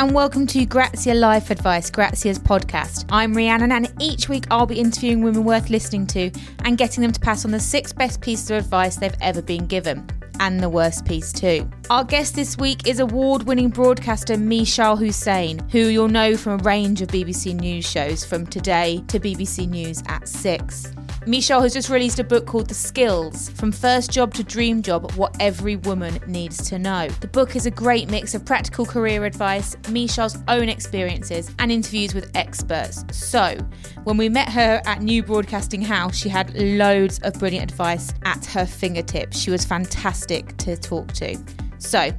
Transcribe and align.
and 0.00 0.14
welcome 0.14 0.46
to 0.46 0.64
Grazia 0.64 1.12
Life 1.12 1.50
Advice, 1.50 1.90
Grazia's 1.90 2.38
podcast. 2.38 3.04
I'm 3.10 3.34
Rhiannon, 3.34 3.70
and 3.70 3.92
each 4.00 4.30
week 4.30 4.46
I'll 4.50 4.64
be 4.64 4.80
interviewing 4.80 5.22
women 5.22 5.44
worth 5.44 5.68
listening 5.68 6.06
to 6.06 6.30
and 6.64 6.78
getting 6.78 7.02
them 7.02 7.12
to 7.12 7.20
pass 7.20 7.44
on 7.44 7.50
the 7.50 7.60
six 7.60 7.92
best 7.92 8.22
pieces 8.22 8.50
of 8.50 8.64
advice 8.64 8.96
they've 8.96 9.14
ever 9.20 9.42
been 9.42 9.66
given. 9.66 10.08
And 10.40 10.60
the 10.60 10.70
worst 10.70 11.04
piece, 11.04 11.34
too. 11.34 11.68
Our 11.90 12.02
guest 12.02 12.34
this 12.34 12.56
week 12.56 12.88
is 12.88 12.98
award 12.98 13.42
winning 13.42 13.68
broadcaster 13.68 14.36
Mishal 14.36 14.98
Husain, 14.98 15.68
who 15.70 15.80
you'll 15.80 16.08
know 16.08 16.34
from 16.34 16.58
a 16.58 16.62
range 16.62 17.02
of 17.02 17.08
BBC 17.08 17.60
News 17.60 17.84
shows 17.86 18.24
from 18.24 18.46
today 18.46 19.04
to 19.08 19.20
BBC 19.20 19.68
News 19.68 20.02
at 20.08 20.26
6. 20.26 20.94
Mishal 21.30 21.62
has 21.62 21.72
just 21.72 21.88
released 21.88 22.18
a 22.18 22.24
book 22.24 22.44
called 22.44 22.66
The 22.66 22.74
Skills 22.74 23.50
From 23.50 23.70
First 23.70 24.10
Job 24.10 24.34
to 24.34 24.42
Dream 24.42 24.82
Job 24.82 25.12
What 25.12 25.36
Every 25.38 25.76
Woman 25.76 26.18
Needs 26.26 26.68
to 26.68 26.76
Know. 26.76 27.06
The 27.20 27.28
book 27.28 27.54
is 27.54 27.66
a 27.66 27.70
great 27.70 28.10
mix 28.10 28.34
of 28.34 28.44
practical 28.44 28.84
career 28.84 29.24
advice, 29.24 29.76
Mishal's 29.82 30.36
own 30.48 30.68
experiences, 30.68 31.48
and 31.60 31.70
interviews 31.70 32.14
with 32.14 32.32
experts. 32.34 33.04
So, 33.12 33.56
when 34.02 34.16
we 34.16 34.28
met 34.28 34.48
her 34.48 34.82
at 34.86 35.02
New 35.02 35.22
Broadcasting 35.22 35.82
House, 35.82 36.16
she 36.16 36.28
had 36.28 36.52
loads 36.60 37.20
of 37.20 37.34
brilliant 37.34 37.70
advice 37.70 38.12
at 38.24 38.44
her 38.46 38.66
fingertips. 38.66 39.38
She 39.38 39.52
was 39.52 39.64
fantastic 39.64 40.56
to 40.56 40.76
talk 40.76 41.12
to. 41.12 41.38
So, 41.78 42.10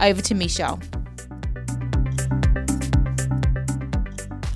over 0.00 0.22
to 0.22 0.34
Mishal. 0.34 0.80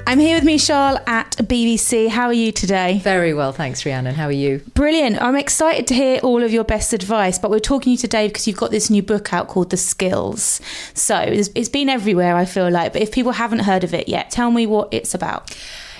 I'm 0.08 0.20
here 0.20 0.36
with 0.36 0.44
Mishal 0.44 1.06
at 1.06 1.32
BBC. 1.32 2.08
How 2.08 2.28
are 2.28 2.32
you 2.32 2.50
today? 2.50 2.98
Very 3.04 3.34
well, 3.34 3.52
thanks, 3.52 3.84
Rhiannon. 3.84 4.14
How 4.14 4.24
are 4.24 4.32
you? 4.32 4.60
Brilliant. 4.72 5.20
I'm 5.20 5.36
excited 5.36 5.86
to 5.88 5.94
hear 5.94 6.18
all 6.20 6.42
of 6.42 6.50
your 6.50 6.64
best 6.64 6.94
advice, 6.94 7.38
but 7.38 7.50
we're 7.50 7.58
talking 7.58 7.88
to 7.88 7.90
you 7.90 7.96
today 7.98 8.28
because 8.28 8.46
you've 8.46 8.56
got 8.56 8.70
this 8.70 8.88
new 8.88 9.02
book 9.02 9.34
out 9.34 9.48
called 9.48 9.68
The 9.68 9.76
Skills. 9.76 10.62
So 10.94 11.18
it's 11.18 11.68
been 11.68 11.90
everywhere, 11.90 12.36
I 12.36 12.46
feel 12.46 12.70
like, 12.70 12.94
but 12.94 13.02
if 13.02 13.12
people 13.12 13.32
haven't 13.32 13.58
heard 13.58 13.84
of 13.84 13.92
it 13.92 14.08
yet, 14.08 14.30
tell 14.30 14.50
me 14.50 14.64
what 14.64 14.88
it's 14.92 15.12
about. 15.12 15.54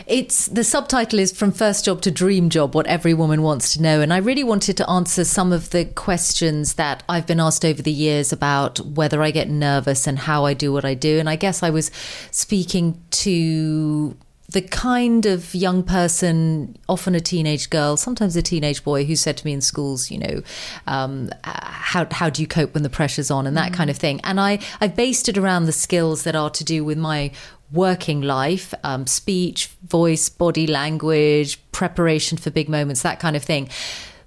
It's 0.08 0.46
the 0.46 0.64
subtitle 0.64 1.18
is 1.18 1.32
From 1.32 1.52
First 1.52 1.84
Job 1.84 2.00
to 2.00 2.10
Dream 2.10 2.48
Job 2.48 2.74
What 2.74 2.86
Every 2.86 3.12
Woman 3.12 3.42
Wants 3.42 3.74
to 3.74 3.82
Know. 3.82 4.00
And 4.00 4.10
I 4.10 4.16
really 4.16 4.42
wanted 4.42 4.78
to 4.78 4.88
answer 4.88 5.22
some 5.22 5.52
of 5.52 5.68
the 5.68 5.84
questions 5.84 6.74
that 6.74 7.02
I've 7.10 7.26
been 7.26 7.40
asked 7.40 7.62
over 7.62 7.82
the 7.82 7.92
years 7.92 8.32
about 8.32 8.80
whether 8.80 9.22
I 9.22 9.30
get 9.30 9.50
nervous 9.50 10.06
and 10.06 10.18
how 10.20 10.46
I 10.46 10.54
do 10.54 10.72
what 10.72 10.86
I 10.86 10.94
do. 10.94 11.18
And 11.18 11.28
I 11.28 11.36
guess 11.36 11.62
I 11.62 11.68
was 11.68 11.90
speaking 12.30 13.02
to 13.10 14.16
the 14.50 14.62
kind 14.62 15.26
of 15.26 15.54
young 15.54 15.82
person, 15.82 16.74
often 16.88 17.14
a 17.14 17.20
teenage 17.20 17.68
girl, 17.68 17.98
sometimes 17.98 18.34
a 18.34 18.40
teenage 18.40 18.82
boy, 18.82 19.04
who 19.04 19.14
said 19.14 19.36
to 19.36 19.44
me 19.44 19.52
in 19.52 19.60
schools, 19.60 20.10
you 20.10 20.18
know, 20.18 20.42
um, 20.86 21.28
how 21.44 22.06
how 22.10 22.30
do 22.30 22.40
you 22.40 22.48
cope 22.48 22.72
when 22.72 22.82
the 22.82 22.88
pressure's 22.88 23.30
on, 23.30 23.46
and 23.46 23.58
that 23.58 23.72
mm. 23.72 23.74
kind 23.74 23.90
of 23.90 23.98
thing. 23.98 24.22
And 24.24 24.40
I 24.40 24.60
I 24.80 24.88
based 24.88 25.28
it 25.28 25.36
around 25.36 25.66
the 25.66 25.72
skills 25.72 26.24
that 26.24 26.34
are 26.34 26.48
to 26.48 26.64
do 26.64 26.82
with 26.82 26.96
my 26.96 27.30
working 27.72 28.22
life, 28.22 28.72
um, 28.84 29.06
speech, 29.06 29.68
voice, 29.82 30.28
body 30.28 30.66
language, 30.66 31.60
preparation 31.72 32.38
for 32.38 32.50
big 32.50 32.68
moments, 32.68 33.02
that 33.02 33.20
kind 33.20 33.36
of 33.36 33.42
thing. 33.42 33.68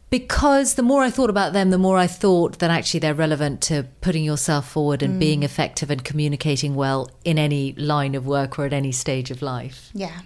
Because 0.09 0.73
the 0.73 0.83
more 0.83 1.03
I 1.03 1.09
thought 1.09 1.29
about 1.29 1.53
them, 1.53 1.69
the 1.69 1.77
more 1.77 1.97
I 1.97 2.07
thought 2.07 2.59
that 2.59 2.69
actually 2.69 2.99
they're 2.99 3.13
relevant 3.13 3.61
to 3.63 3.87
putting 4.01 4.25
yourself 4.25 4.69
forward 4.69 5.01
and 5.01 5.15
mm. 5.15 5.19
being 5.19 5.43
effective 5.43 5.89
and 5.89 6.03
communicating 6.03 6.75
well 6.75 7.09
in 7.23 7.39
any 7.39 7.71
line 7.73 8.13
of 8.13 8.27
work 8.27 8.59
or 8.59 8.65
at 8.65 8.73
any 8.73 8.91
stage 8.91 9.31
of 9.31 9.41
life. 9.41 9.89
Yeah 9.93 10.19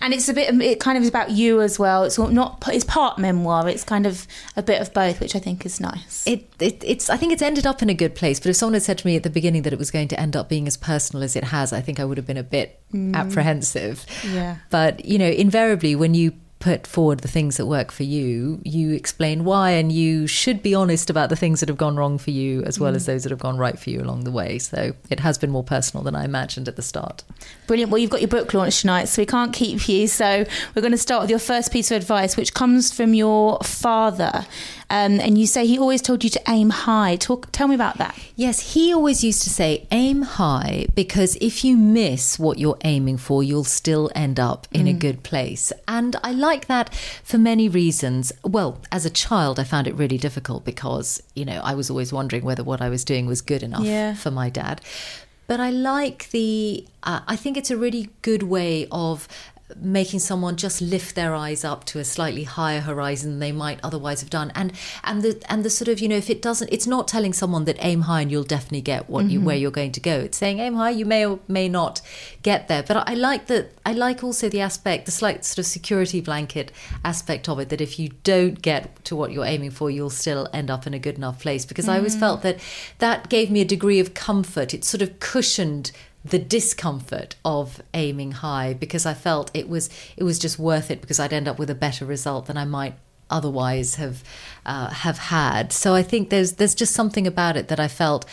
and 0.00 0.12
it's 0.14 0.28
a 0.28 0.34
bit 0.34 0.54
it 0.60 0.80
kind 0.80 0.96
of 0.96 1.02
is 1.02 1.08
about 1.08 1.30
you 1.30 1.60
as 1.60 1.78
well. 1.78 2.04
It's 2.04 2.18
not 2.18 2.62
it's 2.68 2.84
part 2.84 3.18
memoir. 3.18 3.68
It's 3.68 3.84
kind 3.84 4.06
of 4.06 4.26
a 4.56 4.62
bit 4.62 4.80
of 4.80 4.92
both 4.92 5.20
which 5.20 5.34
i 5.36 5.38
think 5.38 5.66
is 5.66 5.80
nice. 5.80 6.26
It, 6.26 6.48
it, 6.60 6.82
it's 6.84 7.10
i 7.10 7.16
think 7.16 7.32
it's 7.32 7.42
ended 7.42 7.66
up 7.66 7.82
in 7.82 7.90
a 7.90 7.94
good 7.94 8.14
place. 8.14 8.40
But 8.40 8.50
if 8.50 8.56
someone 8.56 8.74
had 8.74 8.82
said 8.82 8.98
to 8.98 9.06
me 9.06 9.16
at 9.16 9.22
the 9.22 9.30
beginning 9.30 9.62
that 9.62 9.72
it 9.72 9.78
was 9.78 9.90
going 9.90 10.08
to 10.08 10.20
end 10.20 10.36
up 10.36 10.48
being 10.48 10.66
as 10.66 10.76
personal 10.76 11.22
as 11.22 11.36
it 11.36 11.44
has 11.44 11.72
i 11.72 11.80
think 11.80 12.00
i 12.00 12.04
would 12.04 12.16
have 12.16 12.26
been 12.26 12.36
a 12.36 12.42
bit 12.42 12.80
mm. 12.92 13.14
apprehensive. 13.14 14.06
Yeah. 14.24 14.56
But 14.70 15.04
you 15.04 15.18
know 15.18 15.28
invariably 15.28 15.94
when 15.96 16.14
you 16.14 16.32
put 16.64 16.86
forward 16.86 17.20
the 17.20 17.28
things 17.28 17.58
that 17.58 17.66
work 17.66 17.92
for 17.92 18.04
you, 18.04 18.58
you 18.64 18.92
explain 18.92 19.44
why, 19.44 19.72
and 19.72 19.92
you 19.92 20.26
should 20.26 20.62
be 20.62 20.74
honest 20.74 21.10
about 21.10 21.28
the 21.28 21.36
things 21.36 21.60
that 21.60 21.68
have 21.68 21.76
gone 21.76 21.94
wrong 21.94 22.16
for 22.16 22.30
you 22.30 22.62
as 22.62 22.80
well 22.80 22.94
mm. 22.94 22.96
as 22.96 23.04
those 23.04 23.22
that 23.22 23.28
have 23.28 23.38
gone 23.38 23.58
right 23.58 23.78
for 23.78 23.90
you 23.90 24.00
along 24.00 24.24
the 24.24 24.30
way. 24.30 24.58
So 24.58 24.94
it 25.10 25.20
has 25.20 25.36
been 25.36 25.50
more 25.50 25.62
personal 25.62 26.02
than 26.02 26.14
I 26.14 26.24
imagined 26.24 26.66
at 26.66 26.76
the 26.76 26.82
start. 26.82 27.22
Brilliant. 27.66 27.92
Well, 27.92 27.98
you've 27.98 28.08
got 28.08 28.22
your 28.22 28.28
book 28.28 28.54
launch 28.54 28.80
tonight, 28.80 29.08
so 29.08 29.20
we 29.20 29.26
can't 29.26 29.52
keep 29.52 29.86
you. 29.90 30.06
So 30.06 30.46
we're 30.74 30.80
going 30.80 30.92
to 30.92 30.96
start 30.96 31.20
with 31.20 31.28
your 31.28 31.38
first 31.38 31.70
piece 31.70 31.90
of 31.90 31.98
advice, 31.98 32.34
which 32.34 32.54
comes 32.54 32.90
from 32.90 33.12
your 33.12 33.58
father. 33.58 34.46
Um, 34.90 35.20
and 35.20 35.38
you 35.38 35.46
say 35.46 35.66
he 35.66 35.78
always 35.78 36.02
told 36.02 36.24
you 36.24 36.30
to 36.30 36.42
aim 36.48 36.70
high. 36.70 37.16
Talk, 37.16 37.50
tell 37.52 37.68
me 37.68 37.74
about 37.74 37.98
that. 37.98 38.18
Yes, 38.36 38.74
he 38.74 38.92
always 38.92 39.24
used 39.24 39.42
to 39.42 39.50
say 39.50 39.86
aim 39.90 40.22
high 40.22 40.86
because 40.94 41.36
if 41.40 41.64
you 41.64 41.76
miss 41.76 42.38
what 42.38 42.58
you're 42.58 42.78
aiming 42.84 43.16
for, 43.16 43.42
you'll 43.42 43.64
still 43.64 44.10
end 44.14 44.38
up 44.38 44.66
in 44.72 44.86
mm. 44.86 44.90
a 44.90 44.92
good 44.92 45.22
place. 45.22 45.72
And 45.88 46.16
I 46.22 46.32
like 46.32 46.66
that 46.66 46.94
for 47.22 47.38
many 47.38 47.68
reasons. 47.68 48.32
Well, 48.44 48.80
as 48.92 49.04
a 49.04 49.10
child, 49.10 49.58
I 49.58 49.64
found 49.64 49.86
it 49.86 49.94
really 49.94 50.18
difficult 50.18 50.64
because, 50.64 51.22
you 51.34 51.44
know, 51.44 51.60
I 51.64 51.74
was 51.74 51.90
always 51.90 52.12
wondering 52.12 52.44
whether 52.44 52.64
what 52.64 52.80
I 52.80 52.88
was 52.88 53.04
doing 53.04 53.26
was 53.26 53.40
good 53.40 53.62
enough 53.62 53.84
yeah. 53.84 54.14
for 54.14 54.30
my 54.30 54.50
dad 54.50 54.80
but 55.46 55.60
I 55.60 55.70
like 55.70 56.30
the. 56.30 56.86
Uh, 57.02 57.20
I 57.26 57.36
think 57.36 57.56
it's 57.56 57.70
a 57.70 57.76
really 57.76 58.08
good 58.22 58.42
way 58.42 58.86
of 58.90 59.28
making 59.76 60.20
someone 60.20 60.56
just 60.56 60.82
lift 60.82 61.14
their 61.14 61.34
eyes 61.34 61.64
up 61.64 61.84
to 61.84 61.98
a 61.98 62.04
slightly 62.04 62.44
higher 62.44 62.80
horizon 62.80 63.30
than 63.30 63.38
they 63.38 63.50
might 63.50 63.80
otherwise 63.82 64.20
have 64.20 64.28
done 64.28 64.52
and 64.54 64.70
and 65.02 65.22
the 65.22 65.42
and 65.48 65.64
the 65.64 65.70
sort 65.70 65.88
of 65.88 66.00
you 66.00 66.08
know 66.08 66.16
if 66.16 66.28
it 66.28 66.42
doesn't 66.42 66.70
it's 66.70 66.86
not 66.86 67.08
telling 67.08 67.32
someone 67.32 67.64
that 67.64 67.76
aim 67.80 68.02
high 68.02 68.20
and 68.20 68.30
you'll 68.30 68.44
definitely 68.44 68.82
get 68.82 69.08
what 69.08 69.22
mm-hmm. 69.22 69.30
you 69.30 69.40
where 69.40 69.56
you're 69.56 69.70
going 69.70 69.90
to 69.90 70.00
go 70.00 70.20
it's 70.20 70.36
saying 70.36 70.58
aim 70.58 70.74
high 70.74 70.90
you 70.90 71.06
may 71.06 71.24
or 71.24 71.38
may 71.48 71.66
not 71.66 72.02
get 72.42 72.68
there 72.68 72.82
but 72.82 73.08
I 73.08 73.14
like 73.14 73.46
that 73.46 73.72
I 73.86 73.94
like 73.94 74.22
also 74.22 74.50
the 74.50 74.60
aspect 74.60 75.06
the 75.06 75.12
slight 75.12 75.46
sort 75.46 75.60
of 75.60 75.66
security 75.66 76.20
blanket 76.20 76.70
aspect 77.02 77.48
of 77.48 77.58
it 77.58 77.70
that 77.70 77.80
if 77.80 77.98
you 77.98 78.10
don't 78.22 78.60
get 78.60 79.02
to 79.06 79.16
what 79.16 79.32
you're 79.32 79.46
aiming 79.46 79.70
for 79.70 79.90
you'll 79.90 80.10
still 80.10 80.46
end 80.52 80.70
up 80.70 80.86
in 80.86 80.92
a 80.92 80.98
good 80.98 81.16
enough 81.16 81.40
place 81.40 81.64
because 81.64 81.86
mm-hmm. 81.86 81.94
I 81.94 81.98
always 81.98 82.16
mm. 82.16 82.20
felt 82.20 82.42
that 82.42 82.58
that 82.98 83.30
gave 83.30 83.50
me 83.50 83.62
a 83.62 83.66
degree 83.66 83.98
of 83.98 84.12
comfort 84.12 84.74
it 84.74 84.84
sort 84.84 85.00
of 85.00 85.18
cushioned 85.20 85.90
the 86.24 86.38
discomfort 86.38 87.36
of 87.44 87.82
aiming 87.92 88.32
high 88.32 88.72
because 88.72 89.04
I 89.04 89.14
felt 89.14 89.50
it 89.52 89.68
was 89.68 89.90
it 90.16 90.24
was 90.24 90.38
just 90.38 90.58
worth 90.58 90.90
it 90.90 91.00
because 91.00 91.20
I'd 91.20 91.32
end 91.32 91.46
up 91.46 91.58
with 91.58 91.68
a 91.68 91.74
better 91.74 92.06
result 92.06 92.46
than 92.46 92.56
I 92.56 92.64
might 92.64 92.94
otherwise 93.28 93.96
have 93.96 94.24
uh, 94.64 94.90
have 94.90 95.18
had. 95.18 95.72
So 95.72 95.94
I 95.94 96.02
think 96.02 96.30
there's 96.30 96.52
there's 96.52 96.74
just 96.74 96.94
something 96.94 97.26
about 97.26 97.56
it 97.56 97.68
that 97.68 97.78
I 97.80 97.88
felt 97.88 98.24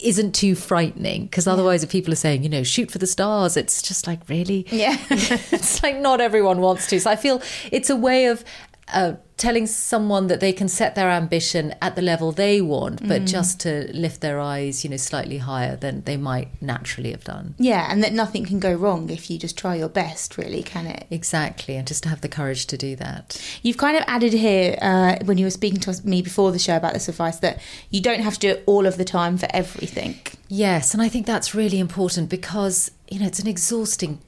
isn't 0.00 0.32
too 0.32 0.54
frightening 0.54 1.24
because 1.24 1.48
otherwise 1.48 1.82
if 1.82 1.90
people 1.90 2.12
are 2.12 2.16
saying 2.16 2.44
you 2.44 2.48
know 2.48 2.62
shoot 2.62 2.88
for 2.88 2.98
the 2.98 3.06
stars 3.06 3.56
it's 3.56 3.82
just 3.82 4.06
like 4.06 4.20
really? 4.28 4.64
Yeah. 4.70 4.96
It's 5.10 5.82
like 5.82 5.98
not 5.98 6.20
everyone 6.20 6.60
wants 6.60 6.86
to. 6.88 7.00
So 7.00 7.10
i 7.10 7.16
feel 7.16 7.42
it's 7.72 7.90
a 7.90 7.96
way 7.96 8.26
of 8.26 8.44
uh, 8.92 9.14
telling 9.38 9.66
someone 9.66 10.26
that 10.26 10.40
they 10.40 10.52
can 10.52 10.68
set 10.68 10.96
their 10.96 11.10
ambition 11.10 11.72
at 11.80 11.94
the 11.94 12.02
level 12.02 12.32
they 12.32 12.60
want, 12.60 13.06
but 13.06 13.22
mm. 13.22 13.26
just 13.26 13.60
to 13.60 13.88
lift 13.94 14.20
their 14.20 14.40
eyes, 14.40 14.82
you 14.82 14.90
know, 14.90 14.96
slightly 14.96 15.38
higher 15.38 15.76
than 15.76 16.02
they 16.02 16.16
might 16.16 16.60
naturally 16.60 17.12
have 17.12 17.22
done. 17.22 17.54
Yeah, 17.56 17.86
and 17.90 18.02
that 18.02 18.12
nothing 18.12 18.44
can 18.44 18.58
go 18.58 18.74
wrong 18.74 19.10
if 19.10 19.30
you 19.30 19.38
just 19.38 19.56
try 19.56 19.76
your 19.76 19.88
best, 19.88 20.36
really, 20.36 20.62
can 20.62 20.86
it? 20.86 21.06
Exactly, 21.10 21.76
and 21.76 21.86
just 21.86 22.02
to 22.02 22.08
have 22.08 22.20
the 22.20 22.28
courage 22.28 22.66
to 22.66 22.76
do 22.76 22.96
that. 22.96 23.40
You've 23.62 23.78
kind 23.78 23.96
of 23.96 24.02
added 24.08 24.32
here 24.32 24.76
uh, 24.82 25.18
when 25.24 25.38
you 25.38 25.46
were 25.46 25.50
speaking 25.50 25.80
to 25.80 26.00
me 26.06 26.20
before 26.20 26.50
the 26.50 26.58
show 26.58 26.76
about 26.76 26.94
this 26.94 27.08
advice 27.08 27.38
that 27.38 27.60
you 27.90 28.00
don't 28.00 28.20
have 28.20 28.34
to 28.34 28.40
do 28.40 28.48
it 28.50 28.64
all 28.66 28.86
of 28.86 28.96
the 28.96 29.04
time 29.04 29.38
for 29.38 29.46
everything. 29.50 30.16
Yes, 30.48 30.94
and 30.94 31.02
I 31.02 31.08
think 31.08 31.26
that's 31.26 31.54
really 31.54 31.78
important 31.78 32.28
because 32.28 32.90
you 33.08 33.20
know 33.20 33.26
it's 33.26 33.38
an 33.38 33.46
exhausting 33.46 34.18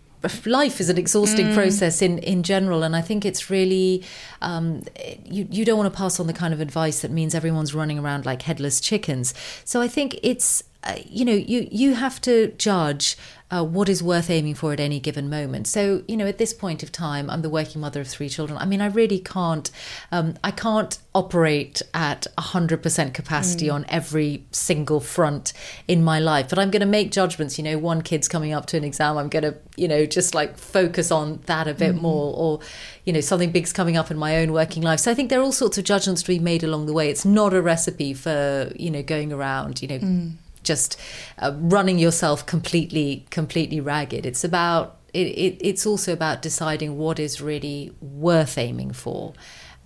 life 0.45 0.81
is 0.81 0.89
an 0.89 0.99
exhausting 0.99 1.47
mm. 1.47 1.55
process 1.55 2.03
in 2.03 2.19
in 2.19 2.43
general 2.43 2.83
and 2.83 2.95
i 2.95 3.01
think 3.01 3.25
it's 3.25 3.51
really 3.51 4.05
um, 4.43 4.83
you 5.25 5.47
you 5.51 5.65
don't 5.65 5.78
want 5.78 5.93
to 5.93 5.97
pass 5.97 6.21
on 6.21 6.27
the 6.27 6.33
kind 6.33 6.53
of 6.53 6.61
advice 6.61 7.01
that 7.01 7.11
means 7.11 7.34
everyone's 7.34 7.75
running 7.75 7.99
around 7.99 8.27
like 8.27 8.43
headless 8.43 8.81
chickens 8.81 9.33
so 9.65 9.81
i 9.81 9.89
think 9.89 10.19
it's 10.22 10.63
uh, 10.84 10.97
you 11.06 11.24
know 11.24 11.32
you 11.32 11.68
you 11.71 11.94
have 11.94 12.21
to 12.22 12.48
judge 12.59 13.16
uh, 13.50 13.65
what 13.65 13.88
is 13.88 14.03
worth 14.03 14.30
aiming 14.30 14.54
for 14.54 14.72
at 14.72 14.78
any 14.78 15.00
given 15.00 15.28
moment. 15.28 15.66
So, 15.66 16.03
you 16.06 16.16
know, 16.16 16.27
at 16.27 16.38
this 16.38 16.53
point 16.53 16.82
of 16.82 16.92
time, 16.92 17.28
I'm 17.28 17.42
the 17.42 17.50
working 17.50 17.80
mother 17.80 18.00
of 18.00 18.09
three 18.09 18.28
children. 18.28 18.56
I 18.59 18.65
mean, 18.65 18.80
I 18.80 18.86
really 18.86 19.18
can't, 19.18 19.71
um, 20.12 20.34
I 20.44 20.53
can't 20.53 20.98
operate 21.15 21.82
at 21.92 22.28
100% 22.38 23.12
capacity 23.12 23.66
mm. 23.66 23.74
on 23.74 23.86
every 23.88 24.44
single 24.53 25.00
front 25.00 25.53
in 25.88 26.04
my 26.04 26.21
life, 26.21 26.48
but 26.48 26.60
I'm 26.60 26.71
going 26.71 26.80
to 26.80 26.86
make 26.86 27.10
judgments. 27.10 27.59
You 27.59 27.65
know, 27.65 27.78
one 27.78 28.03
kid's 28.03 28.28
coming 28.28 28.53
up 28.53 28.66
to 28.66 28.77
an 28.77 28.84
exam, 28.84 29.18
I'm 29.18 29.28
going 29.28 29.42
to, 29.42 29.56
you 29.77 29.88
know, 29.88 30.06
just 30.06 30.32
like 30.32 30.56
focus 30.56 31.10
on 31.10 31.41
that 31.47 31.66
a 31.66 31.74
bit 31.74 31.97
mm. 31.97 32.03
more, 32.03 32.32
or, 32.36 32.60
you 33.04 33.12
know, 33.12 33.21
something 33.21 33.50
big's 33.50 33.72
coming 33.72 33.97
up 33.97 34.12
in 34.12 34.16
my 34.16 34.36
own 34.36 34.53
working 34.53 34.84
life. 34.84 35.00
So 35.00 35.10
I 35.10 35.15
think 35.15 35.28
there 35.28 35.41
are 35.41 35.44
all 35.44 35.50
sorts 35.50 35.77
of 35.77 35.84
judgments 35.84 36.22
to 36.22 36.28
be 36.28 36.38
made 36.38 36.62
along 36.62 36.86
the 36.86 36.92
way. 36.92 37.10
It's 37.10 37.24
not 37.24 37.53
a 37.53 37.60
recipe 37.60 38.15
for, 38.15 38.71
you 38.77 38.92
know, 38.92 39.03
going 39.03 39.32
around, 39.32 39.82
you 39.82 39.88
know, 39.88 39.98
mm 39.98 40.32
just 40.62 40.98
uh, 41.39 41.53
running 41.57 41.98
yourself 41.98 42.47
completely 42.47 43.27
completely 43.30 43.80
ragged. 43.80 44.27
It's 44.27 44.45
about 44.45 44.97
it, 45.12 45.27
it, 45.27 45.59
it's 45.60 45.86
also 45.86 46.12
about 46.12 46.42
deciding 46.42 46.97
what 46.97 47.18
is 47.18 47.41
really 47.41 47.92
worth 48.01 48.57
aiming 48.59 48.92
for 48.92 49.34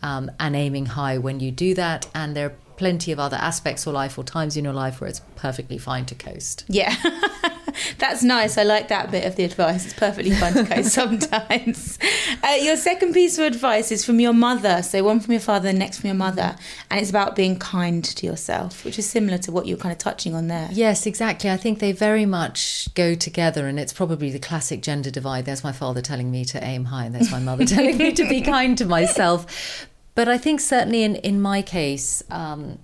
um, 0.03 0.31
and 0.39 0.55
aiming 0.55 0.87
high 0.87 1.19
when 1.19 1.41
you 1.41 1.51
do 1.51 1.75
that. 1.75 2.07
And 2.15 2.37
there 2.37 2.47
are 2.47 2.57
plenty 2.77 3.13
of 3.13 3.19
other 3.19 3.37
aspects 3.37 3.87
of 3.87 3.95
life 3.95 4.19
or 4.19 4.25
times 4.25 4.57
in 4.57 4.65
your 4.65 4.75
life 4.75 5.01
where 5.01 5.09
it's 5.09 5.21
perfectly 5.37 5.79
fine 5.79 6.07
to 6.07 6.15
coast. 6.15 6.65
Yeah. 6.69 6.95
That's 7.99 8.23
nice. 8.23 8.59
I 8.59 8.63
like 8.63 8.89
that 8.89 9.11
bit 9.11 9.25
of 9.25 9.37
the 9.37 9.45
advice. 9.45 9.85
It's 9.85 9.95
perfectly 9.95 10.35
fine 10.35 10.55
to 10.55 10.63
go 10.65 10.83
sometimes. 10.83 11.99
Uh, 12.43 12.57
your 12.61 12.77
second 12.77 13.15
piece 13.15 13.39
of 13.39 13.45
advice 13.45 13.91
is 13.93 14.05
from 14.05 14.21
your 14.21 14.33
mother. 14.33 14.83
So 14.83 15.03
one 15.05 15.21
from 15.21 15.33
your 15.33 15.41
father, 15.41 15.69
and 15.69 15.79
next 15.79 16.01
from 16.01 16.09
your 16.09 16.17
mother, 16.17 16.57
and 16.91 17.01
it's 17.01 17.11
about 17.11 17.37
being 17.37 17.59
kind 17.59 18.05
to 18.05 18.27
yourself, 18.27 18.85
which 18.85 18.99
is 18.99 19.09
similar 19.09 19.39
to 19.39 19.53
what 19.53 19.67
you're 19.67 19.79
kind 19.79 19.93
of 19.93 19.99
touching 19.99 20.35
on 20.35 20.49
there. 20.49 20.69
Yes, 20.73 21.07
exactly. 21.07 21.51
I 21.51 21.57
think 21.57 21.79
they 21.79 21.93
very 21.93 22.27
much 22.27 22.93
go 22.95 23.15
together, 23.15 23.67
and 23.67 23.79
it's 23.79 23.93
probably 23.93 24.31
the 24.31 24.39
classic 24.39 24.83
gender 24.83 25.11
divide. 25.11 25.45
There's 25.45 25.65
my 25.65 25.73
father 25.73 26.03
telling 26.03 26.31
me 26.31 26.45
to 26.47 26.63
aim 26.63 26.87
high, 26.87 27.07
and 27.07 27.15
there's 27.15 27.31
my 27.31 27.41
mother 27.41 27.65
telling 27.67 27.99
me 27.99 28.13
to 28.13 28.29
be 28.29 28.41
kind 28.41 28.77
to 28.79 28.85
myself. 28.85 29.87
But 30.15 30.29
I 30.29 30.39
think 30.39 30.61
certainly 30.61 31.03
in 31.03 31.17
in 31.17 31.41
my 31.41 31.63
case, 31.63 32.23
um, 32.31 32.79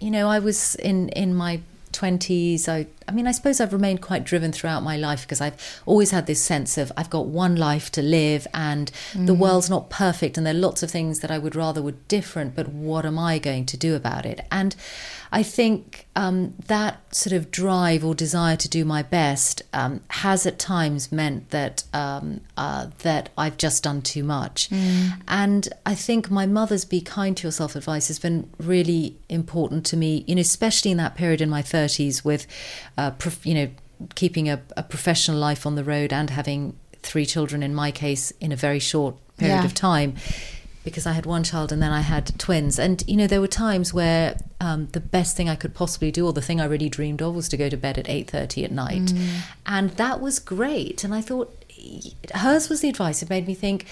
you 0.00 0.10
know, 0.10 0.28
I 0.28 0.38
was 0.40 0.74
in 0.76 1.08
in 1.10 1.34
my 1.34 1.60
20s 1.92 2.68
I 2.68 2.86
I 3.08 3.12
mean 3.12 3.26
I 3.26 3.32
suppose 3.32 3.60
I've 3.60 3.72
remained 3.72 4.00
quite 4.00 4.24
driven 4.24 4.52
throughout 4.52 4.82
my 4.82 4.96
life 4.96 5.22
because 5.22 5.40
I've 5.40 5.82
always 5.86 6.10
had 6.10 6.26
this 6.26 6.42
sense 6.42 6.78
of 6.78 6.92
I've 6.96 7.10
got 7.10 7.26
one 7.26 7.56
life 7.56 7.90
to 7.92 8.02
live 8.02 8.46
and 8.54 8.90
mm. 9.12 9.26
the 9.26 9.34
world's 9.34 9.70
not 9.70 9.90
perfect 9.90 10.36
and 10.36 10.46
there 10.46 10.54
are 10.54 10.58
lots 10.58 10.82
of 10.82 10.90
things 10.90 11.20
that 11.20 11.30
I 11.30 11.38
would 11.38 11.56
rather 11.56 11.82
were 11.82 11.92
different 12.08 12.54
but 12.54 12.68
what 12.68 13.04
am 13.04 13.18
I 13.18 13.38
going 13.38 13.66
to 13.66 13.76
do 13.76 13.94
about 13.94 14.26
it 14.26 14.40
and 14.50 14.76
I 15.34 15.42
think 15.42 16.06
um, 16.14 16.52
that 16.66 17.14
sort 17.14 17.32
of 17.32 17.50
drive 17.50 18.04
or 18.04 18.14
desire 18.14 18.56
to 18.56 18.68
do 18.68 18.84
my 18.84 19.02
best 19.02 19.62
um, 19.72 20.02
has 20.08 20.44
at 20.44 20.58
times 20.58 21.10
meant 21.10 21.48
that 21.50 21.84
um, 21.94 22.42
uh, 22.58 22.88
that 22.98 23.30
I've 23.38 23.56
just 23.56 23.82
done 23.82 24.02
too 24.02 24.22
much. 24.22 24.68
Mm. 24.68 25.22
And 25.26 25.68
I 25.86 25.94
think 25.94 26.30
my 26.30 26.44
mother's 26.44 26.84
"be 26.84 27.00
kind 27.00 27.34
to 27.38 27.48
yourself" 27.48 27.74
advice 27.74 28.08
has 28.08 28.18
been 28.18 28.50
really 28.58 29.16
important 29.30 29.86
to 29.86 29.96
me. 29.96 30.22
You 30.26 30.34
know, 30.34 30.42
especially 30.42 30.90
in 30.90 30.98
that 30.98 31.14
period 31.14 31.40
in 31.40 31.48
my 31.48 31.62
thirties 31.62 32.22
with, 32.22 32.46
uh, 32.98 33.10
prof- 33.12 33.46
you 33.46 33.54
know, 33.54 33.68
keeping 34.14 34.48
a, 34.48 34.60
a, 34.76 34.82
professional 34.82 35.38
life 35.38 35.64
on 35.64 35.74
the 35.76 35.84
road 35.84 36.12
and 36.12 36.30
having 36.30 36.76
three 37.02 37.26
children. 37.26 37.62
In 37.62 37.74
my 37.74 37.90
case, 37.90 38.32
in 38.40 38.52
a 38.52 38.56
very 38.56 38.78
short 38.78 39.16
period 39.36 39.56
yeah. 39.56 39.64
of 39.64 39.74
time 39.74 40.14
because 40.84 41.06
I 41.06 41.12
had 41.12 41.26
one 41.26 41.44
child 41.44 41.70
and 41.70 41.80
then 41.80 41.92
I 41.92 42.00
had 42.00 42.38
twins. 42.38 42.78
And, 42.78 43.04
you 43.06 43.16
know, 43.16 43.26
there 43.26 43.40
were 43.40 43.48
times 43.48 43.94
where 43.94 44.36
um, 44.60 44.88
the 44.92 45.00
best 45.00 45.36
thing 45.36 45.48
I 45.48 45.54
could 45.54 45.74
possibly 45.74 46.10
do, 46.10 46.26
or 46.26 46.32
the 46.32 46.42
thing 46.42 46.60
I 46.60 46.64
really 46.64 46.88
dreamed 46.88 47.22
of, 47.22 47.34
was 47.34 47.48
to 47.50 47.56
go 47.56 47.68
to 47.68 47.76
bed 47.76 47.98
at 47.98 48.06
8.30 48.06 48.64
at 48.64 48.72
night. 48.72 49.02
Mm. 49.02 49.40
And 49.64 49.90
that 49.90 50.20
was 50.20 50.38
great. 50.38 51.04
And 51.04 51.14
I 51.14 51.20
thought 51.20 51.54
hers 52.34 52.68
was 52.68 52.80
the 52.80 52.88
advice. 52.88 53.22
It 53.22 53.30
made 53.30 53.46
me 53.46 53.54
think, 53.54 53.86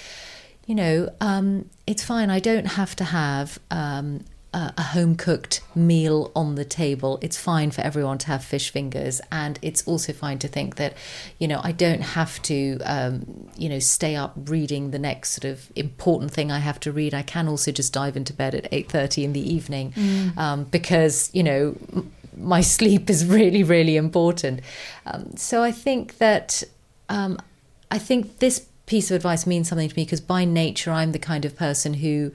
you 0.67 0.75
know, 0.75 1.09
um, 1.21 1.69
it's 1.87 2.03
fine. 2.03 2.29
I 2.29 2.41
don't 2.41 2.67
have 2.67 2.97
to 2.97 3.05
have 3.05 3.59
um, 3.71 4.25
a 4.53 4.83
home 4.83 5.15
cooked 5.15 5.61
meal 5.77 6.33
on 6.35 6.57
the 6.57 6.65
table. 6.65 7.19
It's 7.23 7.37
fine 7.37 7.71
for 7.71 7.83
everyone 7.83 8.19
to 8.19 8.27
have 8.27 8.45
fish 8.45 8.71
fingers, 8.71 9.21
and 9.31 9.59
it's 9.63 9.87
also 9.87 10.13
fine 10.13 10.41
to 10.41 10.49
think 10.49 10.75
that, 10.77 10.95
you 11.39 11.47
know, 11.47 11.61
I 11.63 11.71
don't 11.71 12.01
have 12.01 12.43
to, 12.43 12.79
um, 12.85 13.49
you 13.57 13.69
know, 13.69 13.79
stay 13.79 14.17
up 14.17 14.35
reading 14.37 14.91
the 14.91 14.99
next 14.99 15.31
sort 15.31 15.45
of 15.45 15.71
important 15.77 16.33
thing 16.33 16.51
I 16.51 16.59
have 16.59 16.81
to 16.81 16.91
read. 16.91 17.15
I 17.15 17.23
can 17.23 17.47
also 17.47 17.71
just 17.71 17.93
dive 17.93 18.17
into 18.17 18.33
bed 18.33 18.57
at 18.57 18.67
eight 18.73 18.91
thirty 18.91 19.25
in 19.25 19.35
the 19.35 19.55
evening, 19.55 19.93
mm. 19.93 20.37
um, 20.37 20.65
because 20.65 21.31
you 21.33 21.45
know 21.45 21.77
my 22.37 22.61
sleep 22.77 23.09
is 23.09 23.25
really 23.25 23.63
really 23.63 23.97
important. 23.97 24.63
Um, 25.07 25.37
so 25.37 25.63
I 25.63 25.71
think 25.71 26.19
that 26.19 26.65
um, 27.09 27.39
I 27.91 27.99
think 27.99 28.39
this 28.39 28.67
piece 28.87 29.13
of 29.13 29.15
advice 29.15 29.47
means 29.47 29.69
something 29.69 29.89
to 29.89 29.97
me 29.97 30.03
because 30.03 30.21
by 30.21 30.45
nature 30.45 30.91
I'm 30.91 31.13
the 31.13 31.21
kind 31.21 31.45
of 31.45 31.55
person 31.55 31.95
who 31.95 32.33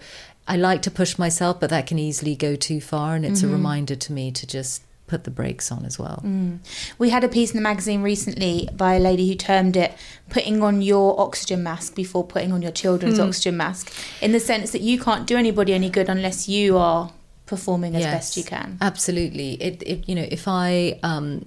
I 0.47 0.57
like 0.57 0.81
to 0.83 0.91
push 0.91 1.17
myself, 1.17 1.59
but 1.59 1.69
that 1.71 1.87
can 1.87 1.99
easily 1.99 2.35
go 2.35 2.55
too 2.55 2.79
far. 2.79 3.15
And 3.15 3.25
it's 3.25 3.41
mm-hmm. 3.41 3.49
a 3.49 3.53
reminder 3.53 3.95
to 3.95 4.13
me 4.13 4.31
to 4.31 4.45
just 4.45 4.83
put 5.07 5.23
the 5.23 5.31
brakes 5.31 5.71
on 5.71 5.85
as 5.85 5.99
well. 5.99 6.21
Mm. 6.25 6.59
We 6.97 7.11
had 7.11 7.23
a 7.23 7.27
piece 7.27 7.51
in 7.51 7.57
the 7.57 7.61
magazine 7.61 8.01
recently 8.01 8.69
by 8.75 8.95
a 8.95 8.99
lady 8.99 9.27
who 9.27 9.35
termed 9.35 9.77
it 9.77 9.93
putting 10.29 10.63
on 10.63 10.81
your 10.81 11.19
oxygen 11.19 11.61
mask 11.63 11.95
before 11.95 12.23
putting 12.23 12.51
on 12.51 12.61
your 12.61 12.71
children's 12.71 13.19
mm. 13.19 13.27
oxygen 13.27 13.57
mask, 13.57 13.93
in 14.21 14.31
the 14.31 14.39
sense 14.39 14.71
that 14.71 14.81
you 14.81 14.99
can't 14.99 15.27
do 15.27 15.37
anybody 15.37 15.73
any 15.73 15.89
good 15.89 16.09
unless 16.09 16.49
you 16.49 16.77
are 16.77 17.11
performing 17.45 17.95
as 17.95 18.01
yes, 18.01 18.13
best 18.13 18.37
you 18.37 18.43
can. 18.43 18.77
Absolutely. 18.81 19.53
It, 19.61 19.83
it 19.85 20.09
you 20.09 20.15
know, 20.15 20.27
if 20.29 20.47
I 20.47 20.99
um 21.03 21.45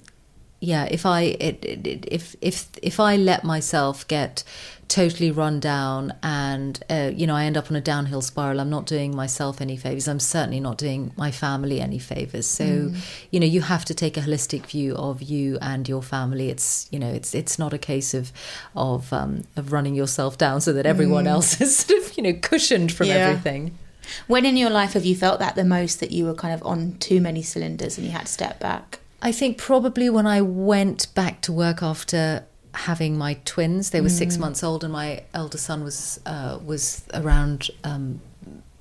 yeah, 0.60 0.88
if 0.90 1.06
I 1.06 1.22
it, 1.22 1.64
it, 1.64 2.04
if 2.10 2.34
if 2.40 2.68
if 2.82 2.98
I 2.98 3.16
let 3.16 3.44
myself 3.44 4.06
get 4.08 4.42
totally 4.88 5.30
run 5.30 5.60
down 5.60 6.14
and 6.22 6.82
uh, 6.90 7.10
you 7.14 7.26
know 7.26 7.36
I 7.36 7.44
end 7.44 7.56
up 7.56 7.70
on 7.70 7.76
a 7.76 7.80
downhill 7.80 8.22
spiral, 8.22 8.58
I'm 8.58 8.70
not 8.70 8.84
doing 8.84 9.14
myself 9.14 9.60
any 9.60 9.76
favors. 9.76 10.08
I'm 10.08 10.18
certainly 10.18 10.58
not 10.58 10.76
doing 10.76 11.12
my 11.16 11.30
family 11.30 11.80
any 11.80 12.00
favors. 12.00 12.46
So 12.46 12.64
mm. 12.64 12.96
you 13.30 13.38
know 13.38 13.46
you 13.46 13.60
have 13.60 13.84
to 13.84 13.94
take 13.94 14.16
a 14.16 14.20
holistic 14.20 14.66
view 14.66 14.96
of 14.96 15.22
you 15.22 15.58
and 15.62 15.88
your 15.88 16.02
family. 16.02 16.48
It's 16.48 16.88
you 16.90 16.98
know 16.98 17.10
it's 17.10 17.34
it's 17.34 17.58
not 17.58 17.72
a 17.72 17.78
case 17.78 18.12
of 18.12 18.32
of 18.74 19.12
um, 19.12 19.44
of 19.56 19.72
running 19.72 19.94
yourself 19.94 20.38
down 20.38 20.60
so 20.60 20.72
that 20.72 20.86
everyone 20.86 21.26
mm. 21.26 21.28
else 21.28 21.60
is 21.60 21.76
sort 21.76 22.02
of 22.02 22.16
you 22.16 22.22
know 22.24 22.32
cushioned 22.32 22.90
from 22.90 23.06
yeah. 23.06 23.14
everything. 23.14 23.78
When 24.26 24.44
in 24.44 24.56
your 24.56 24.70
life 24.70 24.94
have 24.94 25.04
you 25.04 25.14
felt 25.14 25.38
that 25.38 25.54
the 25.54 25.64
most 25.64 26.00
that 26.00 26.10
you 26.10 26.24
were 26.24 26.34
kind 26.34 26.54
of 26.54 26.66
on 26.66 26.96
too 26.98 27.20
many 27.20 27.42
cylinders 27.42 27.96
and 27.96 28.06
you 28.06 28.12
had 28.12 28.26
to 28.26 28.32
step 28.32 28.58
back? 28.58 29.00
I 29.20 29.32
think 29.32 29.58
probably 29.58 30.08
when 30.10 30.26
I 30.26 30.42
went 30.42 31.12
back 31.14 31.40
to 31.42 31.52
work 31.52 31.82
after 31.82 32.44
having 32.72 33.18
my 33.18 33.34
twins, 33.44 33.90
they 33.90 34.00
were 34.00 34.08
mm. 34.08 34.18
six 34.18 34.38
months 34.38 34.62
old, 34.62 34.84
and 34.84 34.92
my 34.92 35.24
elder 35.34 35.58
son 35.58 35.82
was 35.82 36.20
uh, 36.26 36.58
was 36.64 37.04
around 37.14 37.70
um, 37.84 38.20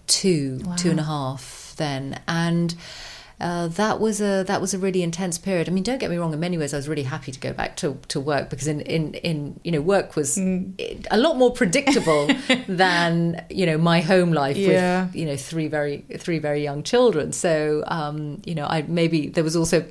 two, 0.05 0.61
wow. 0.63 0.75
two 0.75 0.91
and 0.91 0.99
a 0.99 1.03
half 1.03 1.73
then, 1.77 2.19
and 2.27 2.75
uh, 3.39 3.67
that 3.67 3.99
was 3.99 4.19
a 4.19 4.43
that 4.47 4.59
was 4.59 4.73
a 4.73 4.79
really 4.79 5.03
intense 5.03 5.37
period. 5.37 5.69
I 5.69 5.71
mean, 5.71 5.83
don't 5.83 5.99
get 5.99 6.09
me 6.09 6.17
wrong. 6.17 6.33
In 6.33 6.39
many 6.39 6.57
ways, 6.57 6.73
I 6.73 6.77
was 6.77 6.89
really 6.89 7.03
happy 7.03 7.31
to 7.31 7.39
go 7.39 7.53
back 7.53 7.75
to, 7.77 7.99
to 8.07 8.19
work 8.19 8.49
because 8.49 8.65
in, 8.65 8.81
in, 8.81 9.13
in 9.13 9.59
you 9.63 9.71
know 9.71 9.79
work 9.79 10.15
was 10.15 10.37
mm. 10.37 11.05
a 11.11 11.17
lot 11.17 11.37
more 11.37 11.51
predictable 11.51 12.27
than 12.67 13.45
you 13.51 13.67
know 13.67 13.77
my 13.77 14.01
home 14.01 14.31
life 14.31 14.57
yeah. 14.57 15.05
with 15.05 15.15
you 15.15 15.25
know 15.27 15.37
three 15.37 15.67
very 15.67 16.03
three 16.17 16.39
very 16.39 16.63
young 16.63 16.81
children. 16.81 17.31
So 17.31 17.83
um, 17.85 18.41
you 18.43 18.55
know, 18.55 18.65
I 18.65 18.81
maybe 18.81 19.27
there 19.27 19.43
was 19.43 19.55
also 19.55 19.85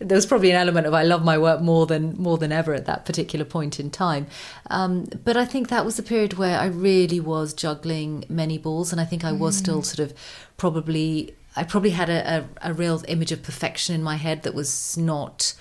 there 0.00 0.16
was 0.16 0.26
probably 0.26 0.50
an 0.50 0.56
element 0.56 0.88
of 0.88 0.92
I 0.92 1.04
love 1.04 1.24
my 1.24 1.38
work 1.38 1.60
more 1.60 1.86
than 1.86 2.16
more 2.20 2.36
than 2.36 2.50
ever 2.50 2.74
at 2.74 2.86
that 2.86 3.06
particular 3.06 3.44
point 3.44 3.78
in 3.78 3.90
time. 3.90 4.26
Um, 4.70 5.06
but 5.24 5.36
I 5.36 5.44
think 5.44 5.68
that 5.68 5.84
was 5.84 5.96
the 5.96 6.02
period 6.02 6.34
where 6.34 6.58
I 6.58 6.66
really 6.66 7.20
was 7.20 7.54
juggling 7.54 8.24
many 8.28 8.58
balls, 8.58 8.90
and 8.90 9.00
I 9.00 9.04
think 9.04 9.24
I 9.24 9.30
was 9.30 9.54
mm. 9.54 9.60
still 9.60 9.82
sort 9.84 10.00
of 10.00 10.18
probably 10.56 11.36
I 11.58 11.64
probably 11.64 11.90
had 11.90 12.08
a, 12.08 12.46
a, 12.62 12.70
a, 12.70 12.72
real 12.72 13.02
image 13.08 13.32
of 13.32 13.42
perfection 13.42 13.94
in 13.94 14.02
my 14.02 14.14
head 14.14 14.44
that 14.44 14.54
was 14.54 14.96
not 14.96 15.54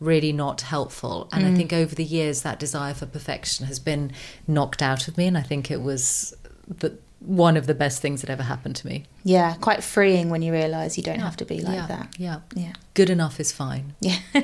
really 0.00 0.32
not 0.32 0.62
helpful. 0.62 1.28
And 1.32 1.44
mm. 1.44 1.52
I 1.52 1.54
think 1.54 1.72
over 1.72 1.94
the 1.94 2.04
years, 2.04 2.42
that 2.42 2.58
desire 2.58 2.92
for 2.92 3.06
perfection 3.06 3.66
has 3.66 3.78
been 3.78 4.12
knocked 4.48 4.82
out 4.82 5.06
of 5.06 5.16
me. 5.16 5.26
And 5.26 5.38
I 5.38 5.42
think 5.42 5.70
it 5.70 5.80
was 5.80 6.36
the, 6.66 6.98
one 7.20 7.56
of 7.56 7.66
the 7.68 7.74
best 7.74 8.02
things 8.02 8.20
that 8.20 8.30
ever 8.30 8.42
happened 8.42 8.76
to 8.76 8.86
me. 8.86 9.04
Yeah, 9.22 9.54
quite 9.54 9.84
freeing 9.84 10.28
when 10.28 10.42
you 10.42 10.52
realise 10.52 10.96
you 10.96 11.04
don't 11.04 11.18
yeah. 11.18 11.24
have 11.24 11.36
to 11.36 11.44
be 11.44 11.60
like 11.60 11.76
yeah. 11.76 11.86
that. 11.86 12.18
Yeah. 12.18 12.40
Yeah. 12.54 12.72
Good 12.94 13.10
enough 13.10 13.38
is 13.38 13.52
fine. 13.52 13.94
Yeah. 14.00 14.18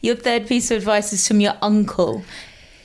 your 0.00 0.14
third 0.14 0.46
piece 0.46 0.70
of 0.70 0.78
advice 0.78 1.12
is 1.12 1.26
from 1.26 1.40
your 1.40 1.54
uncle 1.60 2.24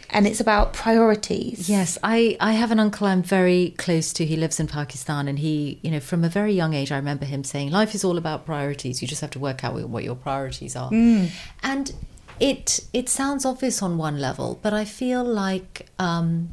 and 0.09 0.25
it's 0.25 0.39
about 0.39 0.73
priorities. 0.73 1.69
Yes, 1.69 1.97
I, 2.03 2.37
I 2.39 2.53
have 2.53 2.71
an 2.71 2.79
uncle 2.79 3.07
I'm 3.07 3.23
very 3.23 3.73
close 3.77 4.13
to. 4.13 4.25
He 4.25 4.35
lives 4.35 4.59
in 4.59 4.67
Pakistan, 4.67 5.27
and 5.27 5.39
he, 5.39 5.79
you 5.81 5.91
know, 5.91 5.99
from 5.99 6.23
a 6.23 6.29
very 6.29 6.53
young 6.53 6.73
age, 6.73 6.91
I 6.91 6.95
remember 6.97 7.25
him 7.25 7.43
saying, 7.43 7.71
"Life 7.71 7.93
is 7.93 8.03
all 8.03 8.17
about 8.17 8.45
priorities. 8.45 9.01
You 9.01 9.07
just 9.07 9.21
have 9.21 9.31
to 9.31 9.39
work 9.39 9.63
out 9.63 9.75
what 9.89 10.03
your 10.03 10.15
priorities 10.15 10.75
are." 10.75 10.89
Mm. 10.91 11.29
And 11.63 11.93
it 12.39 12.79
it 12.93 13.09
sounds 13.09 13.45
obvious 13.45 13.81
on 13.81 13.97
one 13.97 14.19
level, 14.19 14.59
but 14.61 14.73
I 14.73 14.85
feel 14.85 15.23
like 15.23 15.87
um, 15.99 16.49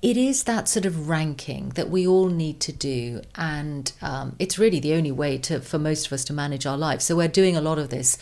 it 0.00 0.16
is 0.16 0.44
that 0.44 0.68
sort 0.68 0.84
of 0.86 1.08
ranking 1.08 1.70
that 1.70 1.90
we 1.90 2.06
all 2.06 2.28
need 2.28 2.60
to 2.60 2.72
do, 2.72 3.22
and 3.34 3.92
um, 4.02 4.36
it's 4.38 4.58
really 4.58 4.80
the 4.80 4.94
only 4.94 5.12
way 5.12 5.38
to 5.38 5.60
for 5.60 5.78
most 5.78 6.06
of 6.06 6.12
us 6.12 6.24
to 6.26 6.32
manage 6.32 6.66
our 6.66 6.78
lives. 6.78 7.04
So 7.04 7.16
we're 7.16 7.28
doing 7.28 7.56
a 7.56 7.60
lot 7.60 7.78
of 7.78 7.90
this 7.90 8.18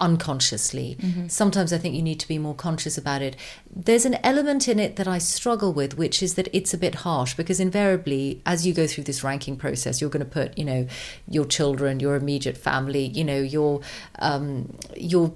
unconsciously. 0.00 0.96
Mm-hmm. 1.00 1.28
Sometimes 1.28 1.72
I 1.72 1.78
think 1.78 1.94
you 1.94 2.02
need 2.02 2.20
to 2.20 2.28
be 2.28 2.38
more 2.38 2.54
conscious 2.54 2.96
about 2.96 3.22
it. 3.22 3.36
There's 3.74 4.04
an 4.04 4.16
element 4.22 4.68
in 4.68 4.78
it 4.78 4.96
that 4.96 5.08
I 5.08 5.18
struggle 5.18 5.72
with, 5.72 5.98
which 5.98 6.22
is 6.22 6.34
that 6.34 6.48
it's 6.52 6.72
a 6.72 6.78
bit 6.78 6.96
harsh 6.96 7.34
because 7.34 7.60
invariably, 7.60 8.40
as 8.46 8.66
you 8.66 8.72
go 8.72 8.86
through 8.86 9.04
this 9.04 9.24
ranking 9.24 9.56
process, 9.56 10.00
you're 10.00 10.10
going 10.10 10.24
to 10.24 10.30
put, 10.30 10.56
you 10.56 10.64
know, 10.64 10.86
your 11.28 11.44
children, 11.44 12.00
your 12.00 12.16
immediate 12.16 12.56
family, 12.56 13.06
you 13.06 13.24
know, 13.24 13.40
your 13.40 13.80
um, 14.20 14.76
your 14.96 15.32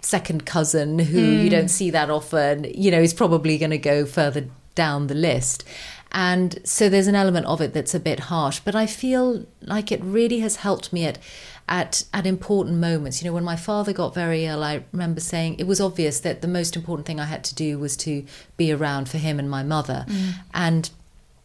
second 0.00 0.44
cousin 0.44 0.98
who 0.98 1.18
mm. 1.18 1.44
you 1.44 1.50
don't 1.50 1.68
see 1.68 1.90
that 1.90 2.10
often, 2.10 2.64
you 2.74 2.90
know, 2.90 3.00
is 3.00 3.14
probably 3.14 3.56
going 3.56 3.70
to 3.70 3.78
go 3.78 4.04
further 4.04 4.46
down 4.74 5.06
the 5.06 5.14
list. 5.14 5.64
And 6.12 6.60
so 6.64 6.88
there's 6.88 7.08
an 7.08 7.16
element 7.16 7.46
of 7.46 7.60
it 7.60 7.74
that's 7.74 7.94
a 7.94 8.00
bit 8.00 8.20
harsh, 8.20 8.60
but 8.60 8.76
I 8.76 8.86
feel 8.86 9.46
like 9.60 9.90
it 9.90 10.00
really 10.02 10.40
has 10.40 10.56
helped 10.56 10.92
me 10.92 11.06
at 11.06 11.18
at 11.68 12.04
at 12.12 12.26
important 12.26 12.78
moments. 12.78 13.22
You 13.22 13.28
know, 13.28 13.34
when 13.34 13.44
my 13.44 13.56
father 13.56 13.92
got 13.92 14.14
very 14.14 14.44
ill, 14.44 14.62
I 14.62 14.84
remember 14.92 15.20
saying 15.20 15.56
it 15.58 15.66
was 15.66 15.80
obvious 15.80 16.20
that 16.20 16.42
the 16.42 16.48
most 16.48 16.76
important 16.76 17.06
thing 17.06 17.20
I 17.20 17.24
had 17.24 17.44
to 17.44 17.54
do 17.54 17.78
was 17.78 17.96
to 17.98 18.24
be 18.56 18.72
around 18.72 19.08
for 19.08 19.18
him 19.18 19.38
and 19.38 19.50
my 19.50 19.62
mother. 19.62 20.04
Mm. 20.08 20.32
And 20.52 20.90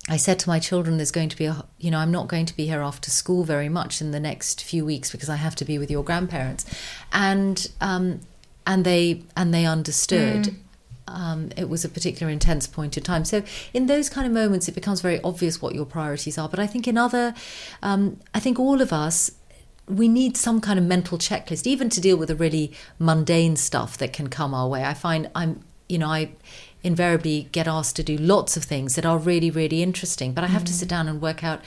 I 0.10 0.18
said 0.18 0.40
to 0.40 0.50
my 0.50 0.60
children, 0.60 0.98
there's 0.98 1.12
going 1.12 1.30
to 1.30 1.38
be 1.38 1.46
a, 1.46 1.64
you 1.78 1.92
know, 1.92 2.00
I'm 2.00 2.12
not 2.12 2.28
going 2.28 2.48
to 2.48 2.56
be 2.56 2.66
here 2.66 2.82
after 2.82 3.12
school 3.12 3.44
very 3.44 3.70
much 3.70 4.02
in 4.02 4.12
the 4.12 4.20
next 4.20 4.64
few 4.64 4.84
weeks 4.84 5.12
because 5.12 5.30
I 5.30 5.36
have 5.36 5.56
to 5.58 5.66
be 5.66 5.78
with 5.78 5.92
your 5.92 6.04
grandparents. 6.04 6.66
And, 7.14 7.70
um, 7.80 8.22
and 8.66 8.86
they 8.86 9.24
and 9.36 9.54
they 9.54 9.66
understood. 9.66 10.56
Um, 11.08 11.50
it 11.58 11.68
was 11.70 11.84
a 11.84 11.90
particular 11.90 12.32
intense 12.32 12.68
point 12.68 12.96
in 12.96 13.02
time. 13.02 13.26
So 13.26 13.42
in 13.74 13.88
those 13.88 14.10
kind 14.10 14.28
of 14.28 14.34
moments, 14.34 14.68
it 14.68 14.76
becomes 14.76 15.02
very 15.02 15.20
obvious 15.24 15.60
what 15.60 15.74
your 15.74 15.86
priorities 15.86 16.38
are. 16.38 16.48
But 16.48 16.60
I 16.60 16.68
think 16.68 16.88
in 16.88 17.00
other, 17.00 17.34
um, 17.82 18.20
I 18.32 18.40
think 18.40 18.60
all 18.60 18.80
of 18.80 18.94
us 18.94 19.32
we 19.90 20.08
need 20.08 20.38
some 20.38 20.62
kind 20.62 20.78
of 20.78 20.86
mental 20.86 21.18
checklist, 21.18 21.66
even 21.66 21.90
to 21.90 22.00
deal 22.00 22.16
with 22.16 22.28
the 22.28 22.36
really 22.36 22.72
mundane 23.00 23.56
stuff 23.56 23.98
that 23.98 24.14
can 24.14 24.30
come 24.30 24.54
our 24.54 24.68
way. 24.68 24.84
I 24.84 24.94
find 24.94 25.30
I'm, 25.34 25.64
you 25.88 25.98
know, 25.98 26.08
I 26.08 26.32
invariably 26.84 27.50
get 27.52 27.68
asked 27.68 27.96
to 27.98 28.04
do 28.04 28.16
lots 28.18 28.56
of 28.56 28.64
things 28.64 28.96
that 28.96 29.06
are 29.06 29.18
really, 29.18 29.52
really 29.52 29.82
interesting, 29.84 30.34
but 30.34 30.44
I 30.44 30.48
have 30.48 30.64
mm. 30.64 30.68
to 30.68 30.74
sit 30.74 30.88
down 30.88 31.08
and 31.08 31.22
work 31.22 31.44
out 31.44 31.62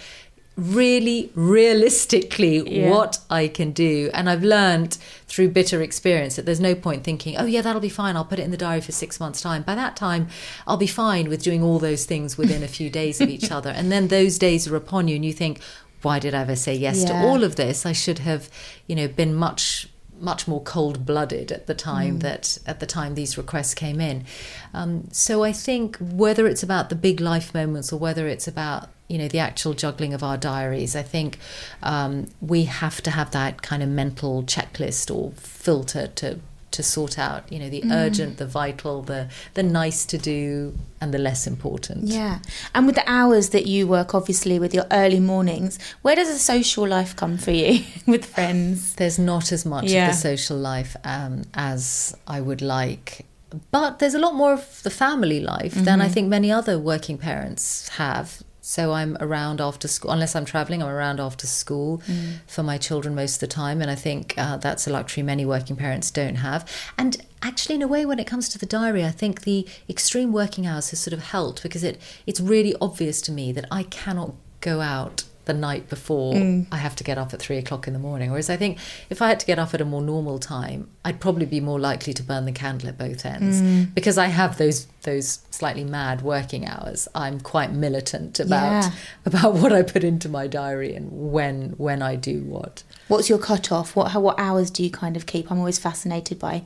really 0.57 1.31
realistically 1.35 2.81
yeah. 2.81 2.91
what 2.91 3.19
I 3.31 3.49
can 3.49 3.73
do. 3.73 4.11
And 4.13 4.29
I've 4.29 4.43
learned 4.43 4.99
through 5.27 5.49
bitter 5.49 5.81
experience 5.81 6.37
that 6.37 6.45
there's 6.45 6.61
no 6.61 6.75
point 6.75 7.05
thinking, 7.05 7.37
oh, 7.39 7.47
yeah, 7.47 7.63
that'll 7.63 7.81
be 7.81 7.89
fine. 7.89 8.17
I'll 8.17 8.25
put 8.25 8.39
it 8.39 8.43
in 8.43 8.51
the 8.51 8.57
diary 8.57 8.83
for 8.83 8.93
six 8.93 9.19
months' 9.19 9.41
time. 9.41 9.63
By 9.63 9.75
that 9.75 9.97
time, 9.97 10.29
I'll 10.67 10.77
be 10.77 10.87
fine 10.87 11.29
with 11.29 11.43
doing 11.43 11.63
all 11.63 11.79
those 11.79 12.05
things 12.05 12.37
within 12.37 12.63
a 12.63 12.69
few 12.69 12.91
days 12.91 13.21
of 13.21 13.31
each 13.31 13.51
other. 13.51 13.71
And 13.71 13.91
then 13.91 14.09
those 14.09 14.39
days 14.39 14.69
are 14.69 14.77
upon 14.77 15.09
you, 15.09 15.17
and 15.17 15.25
you 15.25 15.33
think, 15.33 15.61
why 16.03 16.19
did 16.19 16.35
I 16.35 16.41
ever 16.43 16.57
say 16.57 16.75
yes 16.75 17.03
yeah. 17.03 17.09
to 17.09 17.15
all 17.15 17.45
of 17.45 17.57
this? 17.57 17.87
I 17.87 17.93
should 17.93 18.21
have, 18.21 18.49
you 18.87 18.97
know, 18.97 19.09
been 19.09 19.35
much 19.35 19.89
much 20.23 20.47
more 20.47 20.63
cold 20.63 21.05
blooded 21.05 21.51
at 21.51 21.67
the 21.67 21.75
time 21.75 22.19
mm. 22.19 22.23
that 22.23 22.57
at 22.65 22.79
the 22.79 22.87
time 22.87 23.15
these 23.15 23.37
requests 23.37 23.75
came 23.75 24.01
in. 24.01 24.25
Um, 24.73 25.09
so 25.11 25.43
I 25.43 25.53
think 25.53 25.97
whether 25.99 26.47
it's 26.47 26.63
about 26.63 26.91
the 26.91 26.95
big 26.95 27.21
life 27.21 27.53
moments 27.53 27.93
or 27.93 27.99
whether 27.99 28.29
it's 28.29 28.47
about 28.47 28.89
you 29.09 29.19
know 29.19 29.29
the 29.29 29.41
actual 29.41 29.75
juggling 29.75 30.15
of 30.15 30.23
our 30.23 30.37
diaries, 30.37 30.95
I 30.97 31.03
think 31.03 31.39
um, 31.83 32.29
we 32.41 32.65
have 32.65 33.03
to 33.03 33.11
have 33.11 33.33
that 33.33 33.63
kind 33.63 33.83
of 33.83 33.89
mental 33.89 34.43
checklist 34.45 35.15
or 35.15 35.33
filter 35.33 36.07
to 36.07 36.39
to 36.73 36.83
sort 36.83 37.19
out 37.19 37.51
you 37.53 37.59
know 37.59 37.69
the 37.69 37.83
mm. 37.83 37.93
urgent 37.93 38.39
the 38.39 38.47
vital 38.47 39.03
the 39.03 39.29
the 39.55 39.63
nice 39.63 40.05
to 40.05 40.19
do 40.19 40.75
and 41.01 41.13
the 41.13 41.19
less 41.19 41.47
important 41.47 42.05
yeah 42.05 42.39
and 42.75 42.87
with 42.87 42.95
the 42.95 43.11
hours 43.11 43.51
that 43.51 43.67
you 43.67 43.87
work 43.87 44.15
obviously 44.15 44.59
with 44.59 44.75
your 44.75 44.87
early 44.91 45.21
mornings 45.21 45.79
where 46.03 46.17
does 46.17 46.29
the 46.29 46.39
social 46.39 46.87
life 46.87 47.15
come 47.17 47.37
for 47.37 47.51
you 47.51 47.85
with 48.07 48.25
friends 48.25 48.95
there's 48.95 49.19
not 49.19 49.53
as 49.53 49.65
much 49.65 49.85
yeah. 49.85 50.09
of 50.09 50.13
the 50.13 50.17
social 50.17 50.57
life 50.57 50.97
um, 51.05 51.43
as 51.55 52.17
i 52.27 52.41
would 52.41 52.63
like 52.63 53.25
but 53.71 53.99
there's 53.99 54.15
a 54.15 54.19
lot 54.19 54.35
more 54.35 54.53
of 54.53 54.83
the 54.83 54.91
family 54.91 55.41
life 55.41 55.75
mm-hmm. 55.75 55.85
than 55.85 56.01
i 56.01 56.05
mm-hmm. 56.05 56.15
think 56.15 56.29
many 56.29 56.51
other 56.51 56.79
working 56.79 57.19
parents 57.19 57.89
have 57.91 58.43
so 58.65 58.93
I'm 58.93 59.17
around 59.19 59.61
after 59.61 59.89
school, 59.89 60.13
unless 60.13 60.37
I'm 60.37 60.45
traveling, 60.45 60.85
I'm 60.85 60.89
around 60.89 61.19
after 61.19 61.49
school 61.49 62.01
mm. 62.07 62.35
for 62.47 62.63
my 62.63 62.79
children 62.79 63.13
most 63.13 63.35
of 63.35 63.41
the 63.41 63.49
time. 63.49 63.83
And 63.83 63.91
I 63.91 63.97
think 63.97 64.35
uh, 64.39 64.57
that's 64.57 64.87
a 64.87 64.91
luxury 64.91 65.25
many 65.25 65.45
working 65.45 65.75
parents 65.75 66.13
don't 66.13 66.37
have. 66.37 66.65
And 66.97 67.27
actually, 67.43 67.75
in 67.75 67.83
a 67.83 67.89
way, 67.89 68.07
when 68.07 68.21
it 68.21 68.27
comes 68.29 68.49
to 68.51 68.61
the 68.61 68.67
diary, 68.67 69.05
I 69.05 69.11
think 69.11 69.43
the 69.43 69.67
extreme 69.89 70.33
working 70.33 70.65
hours 70.65 70.91
has 70.91 71.01
sort 71.01 71.13
of 71.13 71.25
helped 71.25 71.65
because 71.65 71.83
it, 71.83 72.01
it's 72.25 72.41
really 72.41 72.77
obvious 72.81 73.21
to 73.23 73.33
me 73.33 73.51
that 73.51 73.67
I 73.69 73.83
cannot 73.83 74.33
go 74.61 74.81
out 74.81 75.25
the 75.45 75.53
night 75.53 75.89
before 75.89 76.35
mm. 76.35 76.67
I 76.71 76.77
have 76.77 76.95
to 76.97 77.05
get 77.05 77.19
up 77.19 77.35
at 77.35 77.41
three 77.41 77.59
o'clock 77.59 77.87
in 77.87 77.93
the 77.93 77.99
morning. 77.99 78.31
Whereas 78.31 78.49
I 78.49 78.57
think 78.57 78.79
if 79.11 79.21
I 79.21 79.29
had 79.29 79.41
to 79.41 79.47
get 79.47 79.59
up 79.59 79.75
at 79.75 79.81
a 79.81 79.85
more 79.85 80.03
normal 80.03 80.39
time, 80.39 80.89
I'd 81.05 81.21
probably 81.21 81.47
be 81.47 81.61
more 81.61 81.81
likely 81.81 82.13
to 82.15 82.23
burn 82.23 82.45
the 82.45 82.53
candle 82.53 82.89
at 82.89 82.99
both 82.99 83.27
ends 83.27 83.61
mm. 83.61 83.93
because 83.95 84.19
I 84.19 84.27
have 84.27 84.59
those 84.59 84.87
those 85.03 85.41
slightly 85.51 85.83
mad 85.83 86.23
working 86.23 86.67
hours. 86.67 87.09
I'm 87.15 87.41
quite 87.41 87.73
militant 87.73 88.39
about 88.39 88.85
yeah. 88.85 88.91
about 89.27 89.55
what 89.55 89.73
I 89.73 89.83
put 89.83 90.05
into 90.05 90.29
my 90.29 90.47
diary 90.47 90.95
and 90.95 91.33
when 91.33 91.71
when 91.71 92.03
I 92.03 92.15
do 92.15 92.43
what. 92.45 92.85
What's 93.09 93.29
your 93.29 93.39
cutoff? 93.39 93.97
What 93.97 94.13
how, 94.13 94.21
what 94.21 94.39
hours 94.39 94.71
do 94.71 94.85
you 94.85 94.91
kind 94.91 95.17
of 95.17 95.27
keep? 95.27 95.51
I'm 95.51 95.59
always 95.59 95.79
fascinated 95.79 96.39
by 96.39 96.63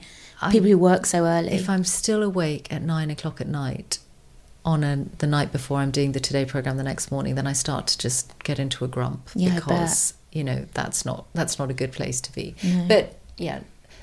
people 0.50 0.66
I, 0.66 0.70
who 0.70 0.78
work 0.78 1.06
so 1.06 1.24
early. 1.24 1.52
If 1.52 1.70
I'm 1.70 1.84
still 1.84 2.22
awake 2.22 2.70
at 2.70 2.82
nine 2.82 3.10
o'clock 3.10 3.40
at 3.40 3.48
night, 3.48 4.00
on 4.66 4.82
a, 4.82 4.96
the 5.18 5.26
night 5.28 5.52
before 5.52 5.78
I'm 5.78 5.92
doing 5.92 6.12
the 6.12 6.20
Today 6.20 6.44
program 6.44 6.76
the 6.76 6.82
next 6.82 7.10
morning, 7.10 7.36
then 7.36 7.46
I 7.46 7.52
start 7.52 7.86
to 7.86 7.98
just 7.98 8.36
get 8.42 8.58
into 8.58 8.84
a 8.84 8.88
grump 8.88 9.30
yeah, 9.34 9.54
because 9.54 10.12
you 10.32 10.42
know 10.44 10.66
that's 10.74 11.06
not 11.06 11.26
that's 11.32 11.58
not 11.58 11.70
a 11.70 11.74
good 11.74 11.92
place 11.92 12.20
to 12.22 12.32
be. 12.32 12.54
But 12.88 13.14
yeah, 13.38 13.60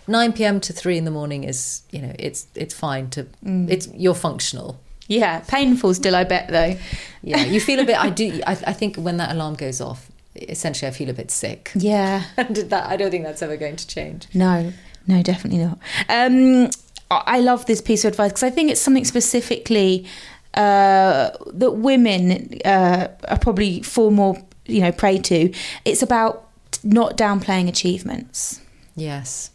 9 0.08 0.34
p.m. 0.34 0.60
to 0.62 0.74
3 0.74 0.98
in 0.98 1.05
the 1.05 1.12
morning 1.12 1.43
is 1.43 1.84
you 1.91 2.01
know 2.01 2.13
it's 2.17 2.48
it's 2.55 2.74
fine 2.74 3.10
to 3.12 3.25
mm. 3.46 3.70
it's 3.70 3.88
you're 3.93 4.15
functional. 4.15 4.79
Yeah, 5.08 5.41
painful 5.41 5.93
still, 5.93 6.15
I 6.15 6.24
bet 6.24 6.48
though. 6.48 6.77
yeah, 7.22 7.43
you 7.43 7.60
feel 7.60 7.79
a 7.79 7.86
bit. 7.86 7.98
I 7.98 8.10
do. 8.10 8.41
I, 8.48 8.51
I 8.51 8.74
think 8.74 8.96
when 8.96 9.17
that 9.17 9.34
alarm 9.36 9.55
goes 9.55 9.82
off, 9.82 10.10
essentially, 10.34 10.88
I 10.88 10.91
feel 10.91 11.10
a 11.10 11.13
bit 11.13 11.29
sick. 11.29 11.72
Yeah, 11.75 12.24
and 12.38 12.55
that 12.55 12.89
I 12.89 12.96
don't 12.96 13.12
think 13.12 13.25
that's 13.25 13.41
ever 13.41 13.58
going 13.58 13.75
to 13.75 13.86
change. 13.86 14.27
No, 14.34 14.72
no, 15.05 15.22
definitely 15.22 15.65
not. 15.65 15.77
Um, 16.08 16.70
I 17.12 17.41
love 17.41 17.65
this 17.65 17.82
piece 17.82 18.05
of 18.05 18.13
advice 18.13 18.32
because 18.32 18.43
I 18.43 18.50
think 18.50 18.72
it's 18.72 18.82
something 18.82 19.05
specifically 19.05 20.08
uh, 20.53 21.31
that 21.53 21.72
women 21.72 22.60
uh, 22.65 23.07
are 23.27 23.39
probably 23.39 23.81
far 23.81 24.12
more, 24.12 24.38
you 24.65 24.81
know, 24.81 24.91
prey 24.91 25.17
to. 25.19 25.53
It's 25.86 26.01
about 26.01 26.48
not 26.83 27.17
downplaying 27.17 27.67
achievements. 27.67 28.62
Yes. 28.95 29.51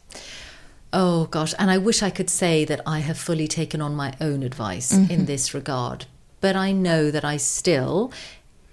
Oh 0.93 1.27
gosh, 1.27 1.55
and 1.59 1.71
I 1.71 1.79
wish 1.79 2.03
I 2.03 2.11
could 2.11 2.31
say 2.31 2.65
that 2.65 2.81
I 2.87 3.01
have 3.01 3.19
fully 3.19 3.47
taken 3.47 3.83
on 3.83 3.95
my 3.95 4.15
own 4.21 4.43
advice 4.43 4.93
mm-hmm. 4.93 5.11
in 5.13 5.27
this 5.27 5.53
regard. 5.53 6.07
But 6.41 6.57
I 6.57 6.73
know 6.73 7.11
that 7.11 7.25
I 7.25 7.37
still, 7.37 8.13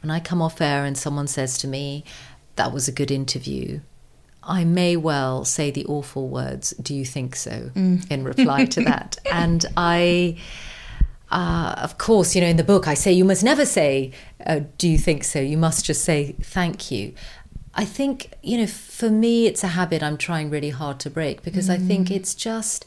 when 0.02 0.12
I 0.12 0.20
come 0.20 0.42
off 0.42 0.62
air 0.62 0.86
and 0.86 0.98
someone 0.98 1.28
says 1.28 1.58
to 1.60 1.68
me, 1.68 2.06
that 2.56 2.72
was 2.72 2.88
a 2.88 2.92
good 2.92 3.12
interview, 3.12 3.82
I 4.44 4.64
may 4.64 4.96
well 4.96 5.44
say 5.44 5.72
the 5.72 5.86
awful 5.88 6.28
words, 6.28 6.72
do 6.82 6.94
you 6.94 7.04
think 7.04 7.36
so, 7.36 7.72
mm. 7.76 8.10
in 8.10 8.24
reply 8.24 8.66
to 8.66 8.84
that. 8.84 9.18
and 9.32 9.66
I 9.76 10.38
uh, 11.36 11.76
of 11.80 11.98
course, 11.98 12.34
you 12.34 12.40
know, 12.40 12.48
in 12.48 12.56
the 12.56 12.64
book, 12.64 12.88
I 12.88 12.94
say 12.94 13.12
you 13.12 13.26
must 13.26 13.44
never 13.44 13.66
say, 13.66 14.12
uh, 14.46 14.62
Do 14.78 14.88
you 14.88 14.98
think 14.98 15.26
so? 15.26 15.42
You 15.42 15.58
must 15.58 15.84
just 15.84 16.02
say, 16.06 16.34
Thank 16.42 16.92
you. 16.92 17.14
I 17.74 17.84
think, 17.84 18.32
you 18.42 18.58
know, 18.58 18.68
for 18.68 19.10
me, 19.10 19.46
it's 19.46 19.62
a 19.62 19.68
habit 19.68 20.02
I'm 20.02 20.16
trying 20.16 20.50
really 20.50 20.70
hard 20.70 20.98
to 21.02 21.10
break 21.10 21.44
because 21.44 21.68
mm. 21.68 21.74
I 21.74 21.78
think 21.78 22.08
mm. 22.08 22.16
it's 22.16 22.34
just, 22.36 22.86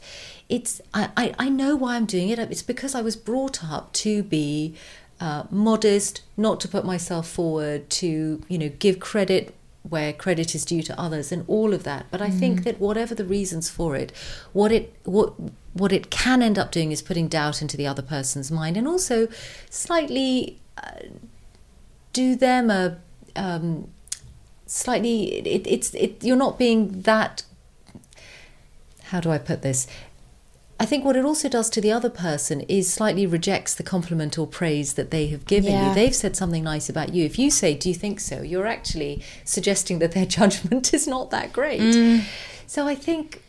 it's, 0.49 0.81
I, 0.95 1.11
I, 1.15 1.35
I, 1.37 1.49
know 1.49 1.75
why 1.75 1.95
I'm 1.95 2.07
doing 2.07 2.29
it. 2.29 2.39
It's 2.39 2.63
because 2.63 2.95
I 2.95 3.03
was 3.03 3.15
brought 3.15 3.63
up 3.63 3.93
to 3.93 4.23
be 4.23 4.73
uh, 5.19 5.43
modest, 5.51 6.23
not 6.35 6.59
to 6.61 6.67
put 6.67 6.85
myself 6.85 7.29
forward, 7.29 7.87
to, 7.91 8.41
you 8.47 8.57
know, 8.57 8.69
give 8.79 8.99
credit 8.99 9.53
where 9.89 10.13
credit 10.13 10.53
is 10.55 10.65
due 10.65 10.81
to 10.83 10.99
others 10.99 11.31
and 11.31 11.43
all 11.47 11.73
of 11.73 11.83
that 11.83 12.05
but 12.11 12.21
i 12.21 12.29
mm. 12.29 12.39
think 12.39 12.63
that 12.63 12.79
whatever 12.79 13.15
the 13.15 13.25
reasons 13.25 13.69
for 13.69 13.95
it 13.95 14.11
what 14.53 14.71
it 14.71 14.93
what 15.03 15.33
what 15.73 15.91
it 15.91 16.09
can 16.09 16.41
end 16.41 16.57
up 16.57 16.71
doing 16.71 16.91
is 16.91 17.01
putting 17.01 17.27
doubt 17.27 17.61
into 17.61 17.77
the 17.77 17.87
other 17.87 18.01
person's 18.01 18.51
mind 18.51 18.77
and 18.77 18.87
also 18.87 19.27
slightly 19.69 20.59
uh, 20.77 20.91
do 22.13 22.35
them 22.35 22.69
a 22.69 22.97
um, 23.35 23.89
slightly 24.65 25.35
it, 25.39 25.65
it's 25.65 25.93
it 25.93 26.23
you're 26.23 26.35
not 26.35 26.57
being 26.57 27.01
that 27.01 27.43
how 29.05 29.19
do 29.19 29.31
i 29.31 29.37
put 29.37 29.61
this 29.61 29.87
I 30.79 30.85
think 30.85 31.03
what 31.03 31.17
it 31.17 31.25
also 31.25 31.49
does 31.49 31.69
to 31.71 31.81
the 31.81 31.91
other 31.91 32.09
person 32.09 32.61
is 32.61 32.91
slightly 32.91 33.25
rejects 33.25 33.73
the 33.75 33.83
compliment 33.83 34.37
or 34.37 34.47
praise 34.47 34.93
that 34.93 35.11
they 35.11 35.27
have 35.27 35.45
given 35.45 35.73
yeah. 35.73 35.89
you. 35.89 35.95
They've 35.95 36.15
said 36.15 36.37
something 36.37 36.63
nice 36.63 36.87
about 36.89 37.13
you. 37.13 37.25
If 37.25 37.37
you 37.37 37.51
say, 37.51 37.75
Do 37.75 37.89
you 37.89 37.95
think 37.95 38.19
so? 38.19 38.41
you're 38.41 38.67
actually 38.67 39.21
suggesting 39.43 39.99
that 39.99 40.13
their 40.13 40.25
judgment 40.37 40.93
is 40.93 41.07
not 41.07 41.31
that 41.31 41.51
great. 41.51 41.81
Mm. 41.81 42.23
So 42.65 42.87
I 42.87 42.95
think 42.95 43.41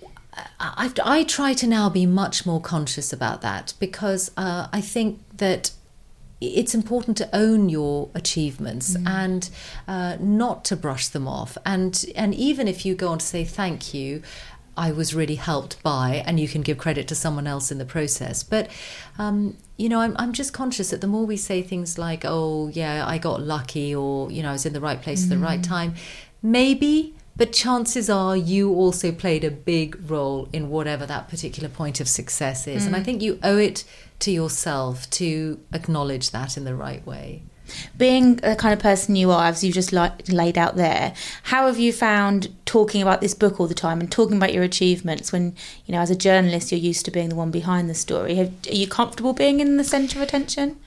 i 0.58 0.90
I 1.04 1.24
try 1.24 1.52
to 1.54 1.66
now 1.66 1.88
be 1.90 2.06
much 2.06 2.46
more 2.46 2.60
conscious 2.60 3.12
about 3.12 3.42
that 3.42 3.74
because 3.78 4.30
uh, 4.36 4.68
I 4.72 4.80
think 4.80 5.20
that 5.36 5.72
it's 6.40 6.74
important 6.74 7.16
to 7.18 7.28
own 7.36 7.68
your 7.68 8.08
achievements 8.14 8.96
mm. 8.96 9.06
and 9.06 9.50
uh, 9.86 10.16
not 10.20 10.64
to 10.66 10.76
brush 10.76 11.08
them 11.08 11.28
off. 11.28 11.58
And 11.66 12.04
and 12.16 12.34
even 12.34 12.66
if 12.68 12.86
you 12.86 12.94
go 12.94 13.08
on 13.08 13.18
to 13.18 13.26
say 13.26 13.44
thank 13.44 13.92
you, 13.92 14.22
I 14.80 14.92
was 14.92 15.14
really 15.14 15.34
helped 15.34 15.82
by, 15.82 16.22
and 16.26 16.40
you 16.40 16.48
can 16.48 16.62
give 16.62 16.78
credit 16.78 17.06
to 17.08 17.14
someone 17.14 17.46
else 17.46 17.70
in 17.70 17.76
the 17.76 17.84
process. 17.84 18.42
But, 18.42 18.70
um, 19.18 19.58
you 19.76 19.90
know, 19.90 20.00
I'm, 20.00 20.16
I'm 20.18 20.32
just 20.32 20.54
conscious 20.54 20.88
that 20.90 21.02
the 21.02 21.06
more 21.06 21.26
we 21.26 21.36
say 21.36 21.60
things 21.60 21.98
like, 21.98 22.22
oh, 22.24 22.68
yeah, 22.68 23.06
I 23.06 23.18
got 23.18 23.42
lucky, 23.42 23.94
or, 23.94 24.30
you 24.30 24.42
know, 24.42 24.48
I 24.48 24.52
was 24.52 24.64
in 24.64 24.72
the 24.72 24.80
right 24.80 25.00
place 25.02 25.20
mm. 25.20 25.24
at 25.24 25.28
the 25.28 25.38
right 25.38 25.60
mm. 25.60 25.68
time, 25.68 25.94
maybe, 26.42 27.14
but 27.36 27.52
chances 27.52 28.08
are 28.08 28.34
you 28.34 28.72
also 28.72 29.12
played 29.12 29.44
a 29.44 29.50
big 29.50 30.10
role 30.10 30.48
in 30.50 30.70
whatever 30.70 31.04
that 31.04 31.28
particular 31.28 31.68
point 31.68 32.00
of 32.00 32.08
success 32.08 32.66
is. 32.66 32.82
Mm. 32.82 32.86
And 32.86 32.96
I 32.96 33.00
mm. 33.00 33.04
think 33.04 33.22
you 33.22 33.38
owe 33.42 33.58
it 33.58 33.84
to 34.20 34.30
yourself 34.30 35.10
to 35.10 35.60
acknowledge 35.74 36.30
that 36.30 36.56
in 36.56 36.64
the 36.64 36.74
right 36.74 37.06
way 37.06 37.42
being 37.96 38.36
the 38.36 38.56
kind 38.56 38.72
of 38.72 38.78
person 38.78 39.16
you 39.16 39.30
are, 39.30 39.46
as 39.46 39.64
you 39.64 39.72
just 39.72 39.92
laid 39.92 40.58
out 40.58 40.76
there, 40.76 41.14
how 41.44 41.66
have 41.66 41.78
you 41.78 41.92
found 41.92 42.54
talking 42.66 43.02
about 43.02 43.20
this 43.20 43.34
book 43.34 43.58
all 43.58 43.66
the 43.66 43.74
time 43.74 44.00
and 44.00 44.10
talking 44.10 44.36
about 44.36 44.52
your 44.52 44.62
achievements 44.62 45.32
when, 45.32 45.54
you 45.86 45.92
know, 45.92 46.00
as 46.00 46.10
a 46.10 46.16
journalist, 46.16 46.72
you're 46.72 46.80
used 46.80 47.04
to 47.04 47.10
being 47.10 47.28
the 47.28 47.34
one 47.34 47.50
behind 47.50 47.90
the 47.90 47.94
story? 47.94 48.36
Have, 48.36 48.52
are 48.68 48.74
you 48.74 48.86
comfortable 48.86 49.32
being 49.32 49.60
in 49.60 49.76
the 49.76 49.84
centre 49.84 50.18
of 50.18 50.22
attention? 50.22 50.78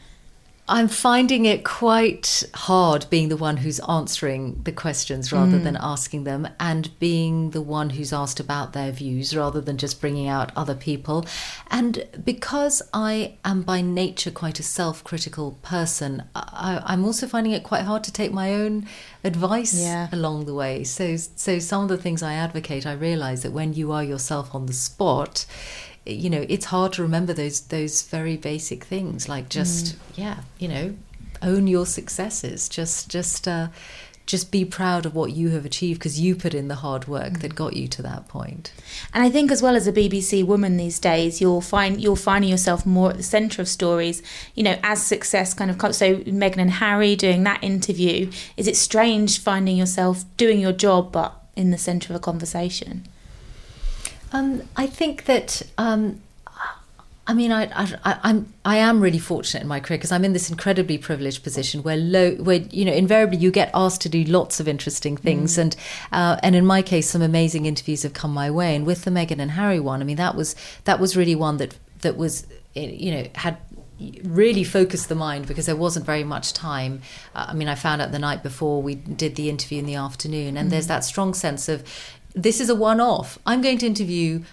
I'm 0.68 0.88
finding 0.88 1.46
it 1.46 1.66
quite 1.66 2.44
hard 2.54 3.06
being 3.10 3.28
the 3.28 3.36
one 3.36 3.58
who's 3.58 3.82
answering 3.82 4.62
the 4.64 4.72
questions 4.72 5.34
rather 5.34 5.58
mm. 5.58 5.64
than 5.64 5.78
asking 5.78 6.24
them, 6.24 6.48
and 6.58 6.98
being 7.00 7.50
the 7.50 7.62
one 7.62 7.90
who's 7.90 8.14
asked 8.14 8.40
about 8.40 8.72
their 8.72 8.92
views 8.94 9.36
rather 9.36 9.60
than 9.60 9.78
just 9.78 10.00
bringing 10.00 10.30
out 10.30 10.54
other 10.56 10.74
people. 10.74 11.26
And 11.70 12.08
because 12.24 12.82
I 12.94 13.36
am 13.44 13.64
by 13.64 13.82
nature 13.82 14.32
quite 14.32 14.58
a 14.58 14.64
self 14.64 15.04
critical 15.04 15.60
person, 15.64 16.24
I, 16.34 16.82
am 16.94 17.04
also 17.04 17.28
finding 17.28 17.52
it 17.52 17.64
quite 17.64 17.84
hard 17.84 18.06
to 18.06 18.14
take 18.14 18.32
my 18.32 18.54
own 18.54 18.88
advice 19.26 19.78
yeah. 19.78 20.08
along 20.14 20.46
the 20.46 20.54
way. 20.54 20.86
So, 20.86 21.18
so 21.18 21.60
some 21.60 21.84
of 21.84 21.90
the 21.90 21.98
things 21.98 22.24
I 22.24 22.36
advocate, 22.36 22.86
I 22.86 22.94
realize 22.94 23.44
that 23.44 23.52
when 23.52 23.74
you 23.74 23.92
are 23.92 24.04
yourself 24.04 24.56
on 24.56 24.68
the 24.68 24.74
spot, 24.74 25.46
you 26.06 26.30
know 26.30 26.46
it's 26.50 26.66
hard 26.66 26.94
to 26.94 27.02
remember 27.02 27.34
those 27.34 27.62
those 27.62 28.02
very 28.04 28.36
basic 28.36 28.84
things 28.84 29.30
like 29.30 29.50
just 29.50 29.96
mm. 29.96 30.00
yeah 30.16 30.40
you 30.60 30.68
know 30.68 30.94
own 31.42 31.68
your 31.68 31.86
successes 31.86 32.68
just 32.70 33.10
just 33.10 33.48
uh, 33.48 33.68
just 34.26 34.52
be 34.52 34.64
proud 34.64 35.06
of 35.06 35.14
what 35.14 35.32
you 35.34 35.50
have 35.50 35.66
achieved 35.66 36.00
because 36.00 36.20
you 36.20 36.36
put 36.36 36.54
in 36.54 36.70
the 36.70 36.76
hard 36.76 37.08
work 37.08 37.34
mm. 37.34 37.42
that 37.42 37.56
got 37.56 37.74
you 37.74 37.88
to 37.90 38.02
that 38.02 38.28
point. 38.28 38.72
And 39.14 39.24
I 39.24 39.30
think 39.30 39.52
as 39.52 39.62
well 39.62 39.76
as 39.76 39.86
a 39.86 39.92
BBC 39.92 40.46
woman 40.46 40.78
these 40.78 40.98
days, 40.98 41.42
you'll 41.42 41.62
find 41.62 42.00
you're 42.00 42.16
finding 42.16 42.50
yourself 42.50 42.86
more 42.86 43.10
at 43.10 43.18
the 43.18 43.24
centre 43.24 43.62
of 43.62 43.68
stories. 43.68 44.22
You 44.56 44.64
know, 44.64 44.80
as 44.82 45.06
success 45.06 45.54
kind 45.54 45.70
of 45.70 45.78
comes. 45.78 45.98
So 45.98 46.18
Meghan 46.20 46.58
and 46.58 46.72
Harry 46.72 47.16
doing 47.16 47.44
that 47.44 47.64
interview. 47.64 48.32
Is 48.56 48.68
it 48.68 48.78
strange 48.78 49.40
finding 49.40 49.76
yourself 49.76 50.24
doing 50.38 50.60
your 50.60 50.74
job 50.74 51.12
but 51.12 51.38
in 51.56 51.72
the 51.72 51.78
centre 51.78 52.14
of 52.14 52.16
a 52.16 52.24
conversation? 52.24 53.06
Um, 54.34 54.64
I 54.76 54.88
think 54.88 55.26
that. 55.26 55.62
Um, 55.78 56.22
I 57.26 57.34
mean, 57.34 57.54
I, 57.54 57.70
I, 57.74 58.20
I'm, 58.22 58.54
I 58.66 58.78
am 58.78 59.00
really 59.00 59.18
fortunate 59.18 59.62
in 59.62 59.70
my 59.70 59.80
career 59.80 59.98
because 59.98 60.12
I'm 60.12 60.26
in 60.26 60.34
this 60.34 60.50
incredibly 60.50 60.98
privileged 60.98 61.42
position 61.42 61.82
where 61.82 61.96
low, 61.96 62.32
where 62.36 62.58
you 62.58 62.84
know, 62.84 62.92
invariably 62.92 63.38
you 63.38 63.50
get 63.50 63.72
asked 63.74 64.02
to 64.02 64.10
do 64.10 64.26
lots 64.26 64.60
of 64.60 64.68
interesting 64.68 65.16
things, 65.16 65.56
mm. 65.56 65.62
and 65.62 65.76
uh, 66.12 66.38
and 66.44 66.54
in 66.54 66.66
my 66.66 66.82
case, 66.82 67.10
some 67.10 67.22
amazing 67.22 67.66
interviews 67.66 68.04
have 68.04 68.12
come 68.12 68.34
my 68.34 68.52
way. 68.52 68.76
And 68.76 68.86
with 68.86 69.06
the 69.06 69.12
Meghan 69.12 69.40
and 69.40 69.52
Harry 69.52 69.80
one, 69.80 70.02
I 70.02 70.04
mean, 70.04 70.18
that 70.18 70.36
was 70.36 70.54
that 70.84 71.00
was 71.00 71.16
really 71.16 71.36
one 71.36 71.58
that 71.58 71.78
that 72.02 72.18
was, 72.18 72.46
you 72.74 73.12
know, 73.12 73.28
had 73.36 73.56
really 74.24 74.66
focused 74.66 75.08
the 75.08 75.16
mind 75.16 75.48
because 75.48 75.66
there 75.66 75.78
wasn't 75.78 76.06
very 76.06 76.26
much 76.26 76.52
time. 76.52 77.02
Uh, 77.34 77.46
I 77.50 77.54
mean, 77.54 77.70
I 77.70 77.76
found 77.76 78.02
out 78.02 78.12
the 78.12 78.20
night 78.20 78.44
before 78.44 78.82
we 78.82 78.96
did 78.96 79.36
the 79.36 79.50
interview 79.50 79.80
in 79.80 79.86
the 79.86 79.96
afternoon, 79.96 80.58
and 80.58 80.68
mm. 80.68 80.72
there's 80.72 80.88
that 80.88 81.06
strong 81.06 81.34
sense 81.34 81.70
of 81.70 81.84
this 82.34 82.60
is 82.60 82.70
a 82.70 82.76
one 82.76 83.00
off. 83.00 83.38
I'm 83.46 83.62
going 83.62 83.78
to 83.80 83.88
interview 83.88 84.44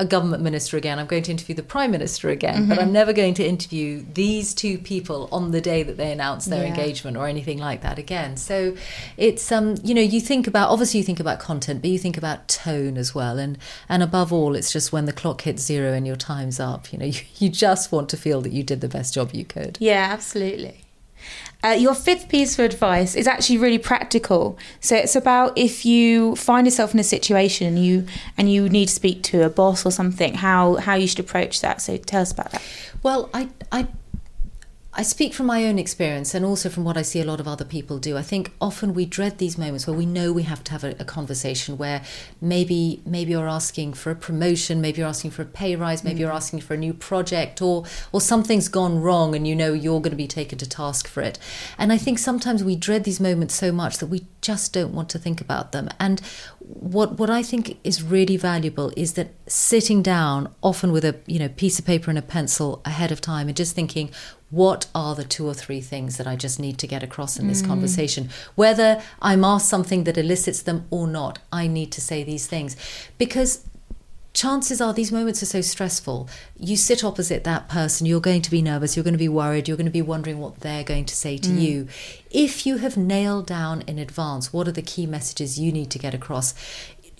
a 0.00 0.04
government 0.06 0.42
minister 0.42 0.78
again. 0.78 0.98
I'm 0.98 1.06
going 1.06 1.22
to 1.24 1.30
interview 1.30 1.54
the 1.54 1.62
prime 1.62 1.90
minister 1.90 2.30
again, 2.30 2.60
mm-hmm. 2.60 2.68
but 2.70 2.78
I'm 2.78 2.90
never 2.90 3.12
going 3.12 3.34
to 3.34 3.46
interview 3.46 4.02
these 4.14 4.54
two 4.54 4.78
people 4.78 5.28
on 5.30 5.50
the 5.50 5.60
day 5.60 5.82
that 5.82 5.98
they 5.98 6.10
announce 6.10 6.46
their 6.46 6.62
yeah. 6.62 6.70
engagement 6.70 7.18
or 7.18 7.26
anything 7.26 7.58
like 7.58 7.82
that 7.82 7.98
again. 7.98 8.38
So 8.38 8.74
it's 9.18 9.52
um 9.52 9.76
you 9.84 9.94
know 9.94 10.00
you 10.00 10.20
think 10.20 10.46
about 10.46 10.70
obviously 10.70 10.98
you 10.98 11.04
think 11.04 11.20
about 11.20 11.38
content, 11.38 11.82
but 11.82 11.90
you 11.90 11.98
think 11.98 12.16
about 12.16 12.48
tone 12.48 12.96
as 12.96 13.14
well, 13.14 13.38
and 13.38 13.58
and 13.90 14.02
above 14.02 14.32
all, 14.32 14.56
it's 14.56 14.72
just 14.72 14.90
when 14.90 15.04
the 15.04 15.12
clock 15.12 15.42
hits 15.42 15.62
zero 15.62 15.92
and 15.92 16.06
your 16.06 16.16
time's 16.16 16.58
up. 16.58 16.92
You 16.92 16.98
know 16.98 17.06
you, 17.06 17.20
you 17.36 17.50
just 17.50 17.92
want 17.92 18.08
to 18.08 18.16
feel 18.16 18.40
that 18.40 18.52
you 18.52 18.62
did 18.62 18.80
the 18.80 18.88
best 18.88 19.12
job 19.12 19.34
you 19.34 19.44
could. 19.44 19.76
Yeah, 19.80 20.08
absolutely. 20.10 20.80
Uh, 21.62 21.68
your 21.68 21.94
fifth 21.94 22.28
piece 22.28 22.58
of 22.58 22.64
advice 22.64 23.14
is 23.14 23.26
actually 23.26 23.58
really 23.58 23.78
practical. 23.78 24.58
So 24.80 24.96
it's 24.96 25.14
about 25.14 25.56
if 25.58 25.84
you 25.84 26.34
find 26.36 26.66
yourself 26.66 26.94
in 26.94 27.00
a 27.00 27.04
situation 27.04 27.66
and 27.66 27.84
you 27.84 28.06
and 28.38 28.50
you 28.50 28.68
need 28.68 28.86
to 28.86 28.94
speak 28.94 29.22
to 29.24 29.44
a 29.44 29.50
boss 29.50 29.84
or 29.84 29.92
something, 29.92 30.34
how 30.34 30.76
how 30.76 30.94
you 30.94 31.06
should 31.06 31.20
approach 31.20 31.60
that. 31.60 31.82
So 31.82 31.98
tell 31.98 32.22
us 32.22 32.32
about 32.32 32.52
that. 32.52 32.62
Well, 33.02 33.28
I 33.34 33.48
I 33.70 33.88
I 35.00 35.02
speak 35.02 35.32
from 35.32 35.46
my 35.46 35.64
own 35.64 35.78
experience 35.78 36.34
and 36.34 36.44
also 36.44 36.68
from 36.68 36.84
what 36.84 36.98
I 36.98 37.00
see 37.00 37.22
a 37.22 37.24
lot 37.24 37.40
of 37.40 37.48
other 37.48 37.64
people 37.64 37.98
do. 37.98 38.18
I 38.18 38.22
think 38.22 38.52
often 38.60 38.92
we 38.92 39.06
dread 39.06 39.38
these 39.38 39.56
moments 39.56 39.86
where 39.86 39.96
we 39.96 40.04
know 40.04 40.30
we 40.30 40.42
have 40.42 40.62
to 40.64 40.72
have 40.72 40.84
a, 40.84 40.94
a 40.98 41.06
conversation 41.06 41.78
where 41.78 42.02
maybe 42.38 43.00
maybe 43.06 43.30
you're 43.30 43.48
asking 43.48 43.94
for 43.94 44.10
a 44.10 44.14
promotion, 44.14 44.82
maybe 44.82 44.98
you're 44.98 45.08
asking 45.08 45.30
for 45.30 45.40
a 45.40 45.46
pay 45.46 45.74
rise, 45.74 46.04
maybe 46.04 46.18
mm. 46.18 46.20
you're 46.20 46.32
asking 46.32 46.60
for 46.60 46.74
a 46.74 46.76
new 46.76 46.92
project 46.92 47.62
or 47.62 47.86
or 48.12 48.20
something's 48.20 48.68
gone 48.68 49.00
wrong 49.00 49.34
and 49.34 49.48
you 49.48 49.56
know 49.56 49.72
you're 49.72 50.02
going 50.02 50.10
to 50.10 50.16
be 50.16 50.28
taken 50.28 50.58
to 50.58 50.68
task 50.68 51.08
for 51.08 51.22
it. 51.22 51.38
And 51.78 51.94
I 51.94 51.96
think 51.96 52.18
sometimes 52.18 52.62
we 52.62 52.76
dread 52.76 53.04
these 53.04 53.20
moments 53.20 53.54
so 53.54 53.72
much 53.72 53.96
that 54.00 54.08
we 54.08 54.26
just 54.42 54.74
don't 54.74 54.92
want 54.92 55.08
to 55.10 55.18
think 55.18 55.40
about 55.40 55.72
them. 55.72 55.88
And 55.98 56.20
what 56.58 57.18
what 57.18 57.30
I 57.30 57.42
think 57.42 57.78
is 57.84 58.02
really 58.02 58.36
valuable 58.36 58.92
is 58.98 59.14
that 59.14 59.30
sitting 59.46 60.02
down 60.02 60.54
often 60.62 60.92
with 60.92 61.06
a 61.06 61.16
you 61.26 61.38
know 61.38 61.48
piece 61.48 61.78
of 61.78 61.86
paper 61.86 62.10
and 62.10 62.18
a 62.18 62.22
pencil 62.22 62.82
ahead 62.84 63.10
of 63.10 63.22
time 63.22 63.48
and 63.48 63.56
just 63.56 63.74
thinking 63.74 64.10
what 64.50 64.86
are 64.94 65.14
the 65.14 65.24
two 65.24 65.46
or 65.46 65.54
three 65.54 65.80
things 65.80 66.16
that 66.16 66.26
I 66.26 66.36
just 66.36 66.58
need 66.58 66.78
to 66.78 66.86
get 66.86 67.02
across 67.02 67.38
in 67.38 67.46
this 67.46 67.62
mm. 67.62 67.68
conversation? 67.68 68.30
Whether 68.54 69.00
I'm 69.22 69.44
asked 69.44 69.68
something 69.68 70.04
that 70.04 70.18
elicits 70.18 70.62
them 70.62 70.86
or 70.90 71.06
not, 71.06 71.38
I 71.52 71.66
need 71.66 71.92
to 71.92 72.00
say 72.00 72.24
these 72.24 72.46
things. 72.46 72.76
Because 73.16 73.64
chances 74.32 74.80
are 74.80 74.92
these 74.92 75.12
moments 75.12 75.42
are 75.42 75.46
so 75.46 75.60
stressful. 75.60 76.28
You 76.56 76.76
sit 76.76 77.02
opposite 77.04 77.44
that 77.44 77.68
person, 77.68 78.06
you're 78.06 78.20
going 78.20 78.42
to 78.42 78.50
be 78.50 78.62
nervous, 78.62 78.96
you're 78.96 79.04
going 79.04 79.14
to 79.14 79.18
be 79.18 79.28
worried, 79.28 79.68
you're 79.68 79.76
going 79.76 79.86
to 79.86 79.90
be 79.90 80.02
wondering 80.02 80.38
what 80.38 80.60
they're 80.60 80.84
going 80.84 81.04
to 81.06 81.14
say 81.14 81.36
to 81.38 81.48
mm. 81.48 81.60
you. 81.60 81.88
If 82.30 82.66
you 82.66 82.78
have 82.78 82.96
nailed 82.96 83.46
down 83.46 83.82
in 83.82 83.98
advance 83.98 84.52
what 84.52 84.68
are 84.68 84.72
the 84.72 84.82
key 84.82 85.06
messages 85.06 85.58
you 85.58 85.72
need 85.72 85.90
to 85.90 85.98
get 85.98 86.14
across, 86.14 86.54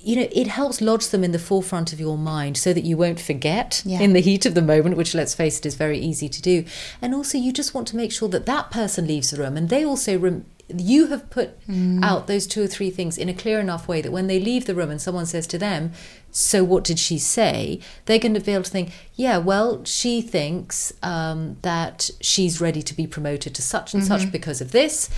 you 0.03 0.17
know, 0.17 0.29
it 0.33 0.47
helps 0.47 0.81
lodge 0.81 1.09
them 1.09 1.23
in 1.23 1.33
the 1.33 1.39
forefront 1.39 1.93
of 1.93 2.01
your 2.01 2.17
mind 2.17 2.57
so 2.57 2.73
that 2.73 2.85
you 2.85 2.97
won't 2.97 3.21
forget 3.21 3.83
yeah. 3.85 4.01
in 4.01 4.13
the 4.13 4.21
heat 4.21 4.47
of 4.47 4.55
the 4.55 4.63
moment, 4.63 4.97
which, 4.97 5.15
let's 5.15 5.35
face 5.35 5.59
it, 5.59 5.67
is 5.67 5.75
very 5.75 5.99
easy 5.99 6.29
to 6.29 6.43
do. 6.43 6.65
And 7.03 7.15
also, 7.15 7.37
you 7.39 7.53
just 7.53 7.75
want 7.75 7.89
to 7.89 7.97
make 7.97 8.13
sure 8.13 8.29
that 8.31 8.47
that 8.47 8.71
person 8.71 9.07
leaves 9.07 9.31
the 9.31 9.43
room 9.43 9.57
and 9.57 9.69
they 9.69 9.85
also. 9.85 10.19
Rem- 10.19 10.47
you 10.77 11.09
have 11.09 11.29
put 11.31 11.61
mm. 11.67 12.01
out 12.05 12.29
those 12.29 12.47
two 12.47 12.63
or 12.63 12.67
three 12.69 12.91
things 12.91 13.19
in 13.19 13.29
a 13.29 13.35
clear 13.35 13.59
enough 13.59 13.89
way 13.89 14.01
that 14.01 14.13
when 14.13 14.29
they 14.29 14.39
leave 14.39 14.67
the 14.67 14.75
room 14.75 14.89
and 14.89 15.03
someone 15.03 15.27
says 15.27 15.49
to 15.49 15.59
them, 15.59 15.91
So 16.31 16.63
what 16.63 16.85
did 16.85 17.01
she 17.01 17.19
say? 17.19 17.81
They're 18.05 18.21
going 18.21 18.35
to 18.35 18.41
be 18.41 18.53
able 18.53 18.63
to 18.63 18.71
think, 18.71 18.93
Yeah, 19.15 19.39
well, 19.39 19.85
she 19.85 20.23
thinks 20.23 20.93
um, 21.03 21.57
that 21.63 22.11
she's 22.21 22.61
ready 22.61 22.83
to 22.83 22.95
be 22.95 23.09
promoted 23.09 23.53
to 23.57 23.63
such 23.63 23.95
and 23.95 24.03
mm-hmm. 24.05 24.17
such 24.17 24.31
because 24.31 24.61
of 24.61 24.71
this. 24.71 25.11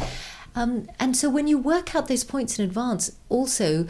Um, 0.55 0.89
and 0.99 1.17
so 1.17 1.31
when 1.31 1.47
you 1.47 1.59
work 1.59 1.95
out 1.95 2.09
those 2.09 2.25
points 2.25 2.59
in 2.59 2.65
advance, 2.65 3.13
also 3.29 3.87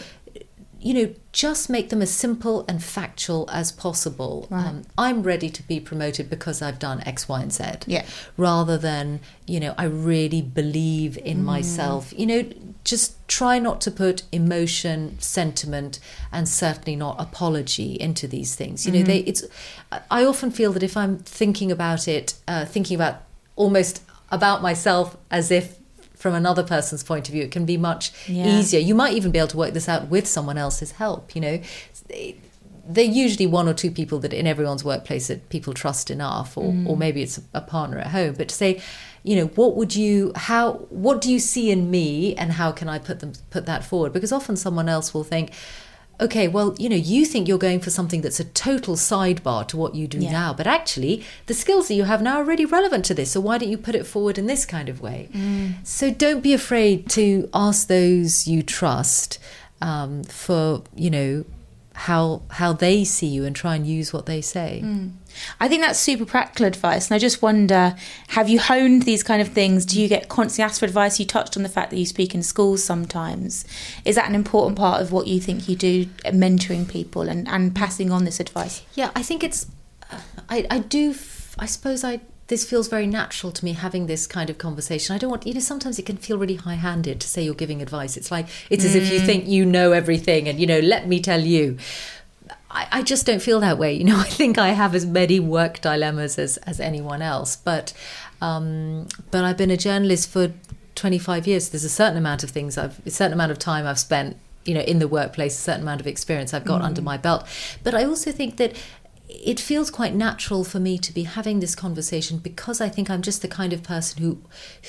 you 0.82 0.94
know, 0.94 1.14
just 1.32 1.70
make 1.70 1.90
them 1.90 2.02
as 2.02 2.10
simple 2.10 2.64
and 2.68 2.82
factual 2.82 3.48
as 3.50 3.70
possible. 3.70 4.48
Right. 4.50 4.66
Um, 4.66 4.82
I'm 4.98 5.22
ready 5.22 5.48
to 5.48 5.62
be 5.62 5.78
promoted 5.78 6.28
because 6.28 6.60
I've 6.60 6.78
done 6.78 7.00
X, 7.06 7.28
Y, 7.28 7.40
and 7.40 7.52
Z. 7.52 7.64
Yeah. 7.86 8.04
Rather 8.36 8.76
than, 8.76 9.20
you 9.46 9.60
know, 9.60 9.74
I 9.78 9.84
really 9.84 10.42
believe 10.42 11.16
in 11.18 11.38
mm. 11.38 11.44
myself. 11.44 12.12
You 12.16 12.26
know, 12.26 12.44
just 12.84 13.26
try 13.28 13.58
not 13.58 13.80
to 13.82 13.90
put 13.90 14.24
emotion, 14.32 15.18
sentiment, 15.20 16.00
and 16.32 16.48
certainly 16.48 16.96
not 16.96 17.16
apology 17.20 17.94
into 18.00 18.26
these 18.26 18.56
things. 18.56 18.84
You 18.84 18.92
know, 18.92 18.98
mm-hmm. 18.98 19.06
they. 19.06 19.18
It's. 19.18 19.44
I 20.10 20.24
often 20.24 20.50
feel 20.50 20.72
that 20.72 20.82
if 20.82 20.96
I'm 20.96 21.18
thinking 21.18 21.70
about 21.70 22.08
it, 22.08 22.34
uh, 22.48 22.64
thinking 22.64 22.96
about 22.96 23.22
almost 23.54 24.02
about 24.30 24.62
myself 24.62 25.16
as 25.30 25.50
if 25.50 25.76
from 26.22 26.34
another 26.34 26.62
person's 26.62 27.02
point 27.02 27.28
of 27.28 27.32
view, 27.32 27.42
it 27.42 27.50
can 27.50 27.66
be 27.66 27.76
much 27.76 28.12
yeah. 28.28 28.46
easier. 28.46 28.78
You 28.78 28.94
might 28.94 29.14
even 29.14 29.32
be 29.32 29.38
able 29.38 29.48
to 29.48 29.56
work 29.56 29.74
this 29.74 29.88
out 29.88 30.06
with 30.06 30.28
someone 30.28 30.56
else's 30.56 30.92
help. 30.92 31.34
You 31.34 31.40
know, 31.40 31.60
they're 32.88 33.04
usually 33.04 33.48
one 33.48 33.68
or 33.68 33.74
two 33.74 33.90
people 33.90 34.20
that 34.20 34.32
in 34.32 34.46
everyone's 34.46 34.84
workplace 34.84 35.26
that 35.26 35.48
people 35.48 35.72
trust 35.72 36.10
enough, 36.10 36.56
or, 36.56 36.70
mm. 36.72 36.88
or 36.88 36.96
maybe 36.96 37.22
it's 37.22 37.40
a 37.52 37.60
partner 37.60 37.98
at 37.98 38.06
home. 38.08 38.34
But 38.38 38.50
to 38.50 38.54
say, 38.54 38.80
you 39.24 39.34
know, 39.34 39.46
what 39.46 39.76
would 39.76 39.96
you, 39.96 40.30
how, 40.36 40.74
what 40.90 41.20
do 41.20 41.32
you 41.32 41.40
see 41.40 41.72
in 41.72 41.90
me, 41.90 42.36
and 42.36 42.52
how 42.52 42.70
can 42.70 42.88
I 42.88 42.98
put 43.00 43.18
them 43.18 43.32
put 43.50 43.66
that 43.66 43.84
forward? 43.84 44.12
Because 44.12 44.30
often 44.30 44.56
someone 44.56 44.88
else 44.88 45.12
will 45.12 45.24
think 45.24 45.50
okay, 46.20 46.48
well, 46.48 46.74
you 46.78 46.88
know, 46.88 46.96
you 46.96 47.24
think 47.24 47.48
you're 47.48 47.58
going 47.58 47.80
for 47.80 47.90
something 47.90 48.20
that's 48.20 48.40
a 48.40 48.44
total 48.44 48.96
sidebar 48.96 49.66
to 49.68 49.76
what 49.76 49.94
you 49.94 50.06
do 50.06 50.18
yeah. 50.18 50.30
now, 50.30 50.54
but 50.54 50.66
actually, 50.66 51.24
the 51.46 51.54
skills 51.54 51.88
that 51.88 51.94
you 51.94 52.04
have 52.04 52.22
now 52.22 52.38
are 52.38 52.44
really 52.44 52.64
relevant 52.64 53.04
to 53.06 53.14
this. 53.14 53.32
So 53.32 53.40
why 53.40 53.58
don't 53.58 53.70
you 53.70 53.78
put 53.78 53.94
it 53.94 54.06
forward 54.06 54.38
in 54.38 54.46
this 54.46 54.64
kind 54.64 54.88
of 54.88 55.00
way? 55.00 55.28
Mm. 55.32 55.86
So 55.86 56.10
don't 56.10 56.40
be 56.40 56.52
afraid 56.52 57.08
to 57.10 57.48
ask 57.52 57.88
those 57.88 58.46
you 58.46 58.62
trust 58.62 59.38
um, 59.80 60.22
for, 60.24 60.82
you 60.94 61.10
know, 61.10 61.44
how 62.02 62.42
how 62.50 62.72
they 62.72 63.04
see 63.04 63.28
you 63.28 63.44
and 63.44 63.54
try 63.54 63.76
and 63.76 63.86
use 63.86 64.12
what 64.12 64.26
they 64.26 64.40
say. 64.40 64.80
Mm. 64.84 65.12
I 65.60 65.68
think 65.68 65.82
that's 65.82 66.00
super 66.00 66.24
practical 66.24 66.66
advice, 66.66 67.08
and 67.08 67.14
I 67.14 67.18
just 67.20 67.42
wonder: 67.42 67.94
Have 68.28 68.48
you 68.48 68.58
honed 68.58 69.02
these 69.02 69.22
kind 69.22 69.40
of 69.40 69.48
things? 69.48 69.86
Do 69.86 70.00
you 70.00 70.08
get 70.08 70.28
constantly 70.28 70.64
asked 70.64 70.80
for 70.80 70.86
advice? 70.86 71.20
You 71.20 71.26
touched 71.26 71.56
on 71.56 71.62
the 71.62 71.68
fact 71.68 71.90
that 71.90 71.96
you 71.96 72.04
speak 72.04 72.34
in 72.34 72.42
schools 72.42 72.82
sometimes. 72.82 73.64
Is 74.04 74.16
that 74.16 74.28
an 74.28 74.34
important 74.34 74.76
part 74.76 75.00
of 75.00 75.12
what 75.12 75.28
you 75.28 75.40
think 75.40 75.68
you 75.68 75.76
do, 75.76 76.06
mentoring 76.24 76.88
people 76.88 77.28
and 77.28 77.46
and 77.46 77.72
passing 77.72 78.10
on 78.10 78.24
this 78.24 78.40
advice? 78.40 78.82
Yeah, 78.94 79.12
I 79.14 79.22
think 79.22 79.44
it's. 79.44 79.66
I 80.48 80.66
I 80.70 80.80
do. 80.80 81.14
I 81.56 81.66
suppose 81.66 82.02
I 82.02 82.20
this 82.52 82.68
feels 82.68 82.86
very 82.86 83.06
natural 83.06 83.50
to 83.50 83.64
me 83.64 83.72
having 83.72 84.04
this 84.06 84.26
kind 84.26 84.50
of 84.50 84.58
conversation. 84.58 85.16
I 85.16 85.18
don't 85.18 85.30
want, 85.30 85.46
you 85.46 85.54
know, 85.54 85.60
sometimes 85.60 85.98
it 85.98 86.04
can 86.04 86.18
feel 86.18 86.36
really 86.36 86.56
high 86.56 86.74
handed 86.74 87.18
to 87.22 87.26
say 87.26 87.42
you're 87.42 87.54
giving 87.54 87.80
advice. 87.80 88.14
It's 88.14 88.30
like, 88.30 88.46
it's 88.68 88.84
mm. 88.84 88.88
as 88.88 88.94
if 88.94 89.10
you 89.10 89.20
mm. 89.20 89.24
think 89.24 89.48
you 89.48 89.64
know 89.64 89.92
everything 89.92 90.50
and, 90.50 90.60
you 90.60 90.66
know, 90.66 90.78
let 90.78 91.08
me 91.08 91.18
tell 91.18 91.40
you. 91.40 91.78
I, 92.70 92.88
I 92.92 93.02
just 93.02 93.24
don't 93.24 93.40
feel 93.40 93.58
that 93.60 93.78
way. 93.78 93.94
You 93.94 94.04
know, 94.04 94.18
I 94.18 94.24
think 94.24 94.58
I 94.58 94.68
have 94.72 94.94
as 94.94 95.06
many 95.06 95.40
work 95.40 95.80
dilemmas 95.80 96.38
as, 96.38 96.58
as 96.58 96.78
anyone 96.78 97.22
else. 97.22 97.56
But 97.56 97.94
um, 98.42 99.08
but 99.30 99.44
I've 99.44 99.56
been 99.56 99.70
a 99.70 99.78
journalist 99.78 100.28
for 100.28 100.52
25 100.96 101.46
years. 101.46 101.70
There's 101.70 101.84
a 101.84 101.88
certain 101.88 102.18
amount 102.18 102.44
of 102.44 102.50
things 102.50 102.76
I've 102.76 103.00
a 103.06 103.10
certain 103.10 103.32
amount 103.32 103.52
of 103.52 103.58
time 103.58 103.86
I've 103.86 103.98
spent 103.98 104.36
you 104.64 104.74
know 104.74 104.80
in 104.80 104.98
the 104.98 105.08
workplace, 105.08 105.56
a 105.56 105.60
certain 105.60 105.82
amount 105.82 106.00
of 106.00 106.06
experience 106.06 106.52
I've 106.52 106.64
got 106.64 106.82
mm. 106.82 106.84
under 106.84 107.00
my 107.00 107.16
belt. 107.16 107.46
But 107.82 107.94
I 107.94 108.04
also 108.04 108.30
think 108.30 108.56
that 108.58 108.76
it 109.34 109.60
feels 109.60 109.90
quite 109.90 110.14
natural 110.14 110.64
for 110.64 110.78
me 110.80 110.98
to 110.98 111.12
be 111.12 111.24
having 111.24 111.60
this 111.60 111.74
conversation 111.74 112.38
because 112.38 112.80
I 112.80 112.88
think 112.88 113.10
I'm 113.10 113.22
just 113.22 113.42
the 113.42 113.48
kind 113.48 113.72
of 113.72 113.82
person 113.82 114.22
who 114.22 114.38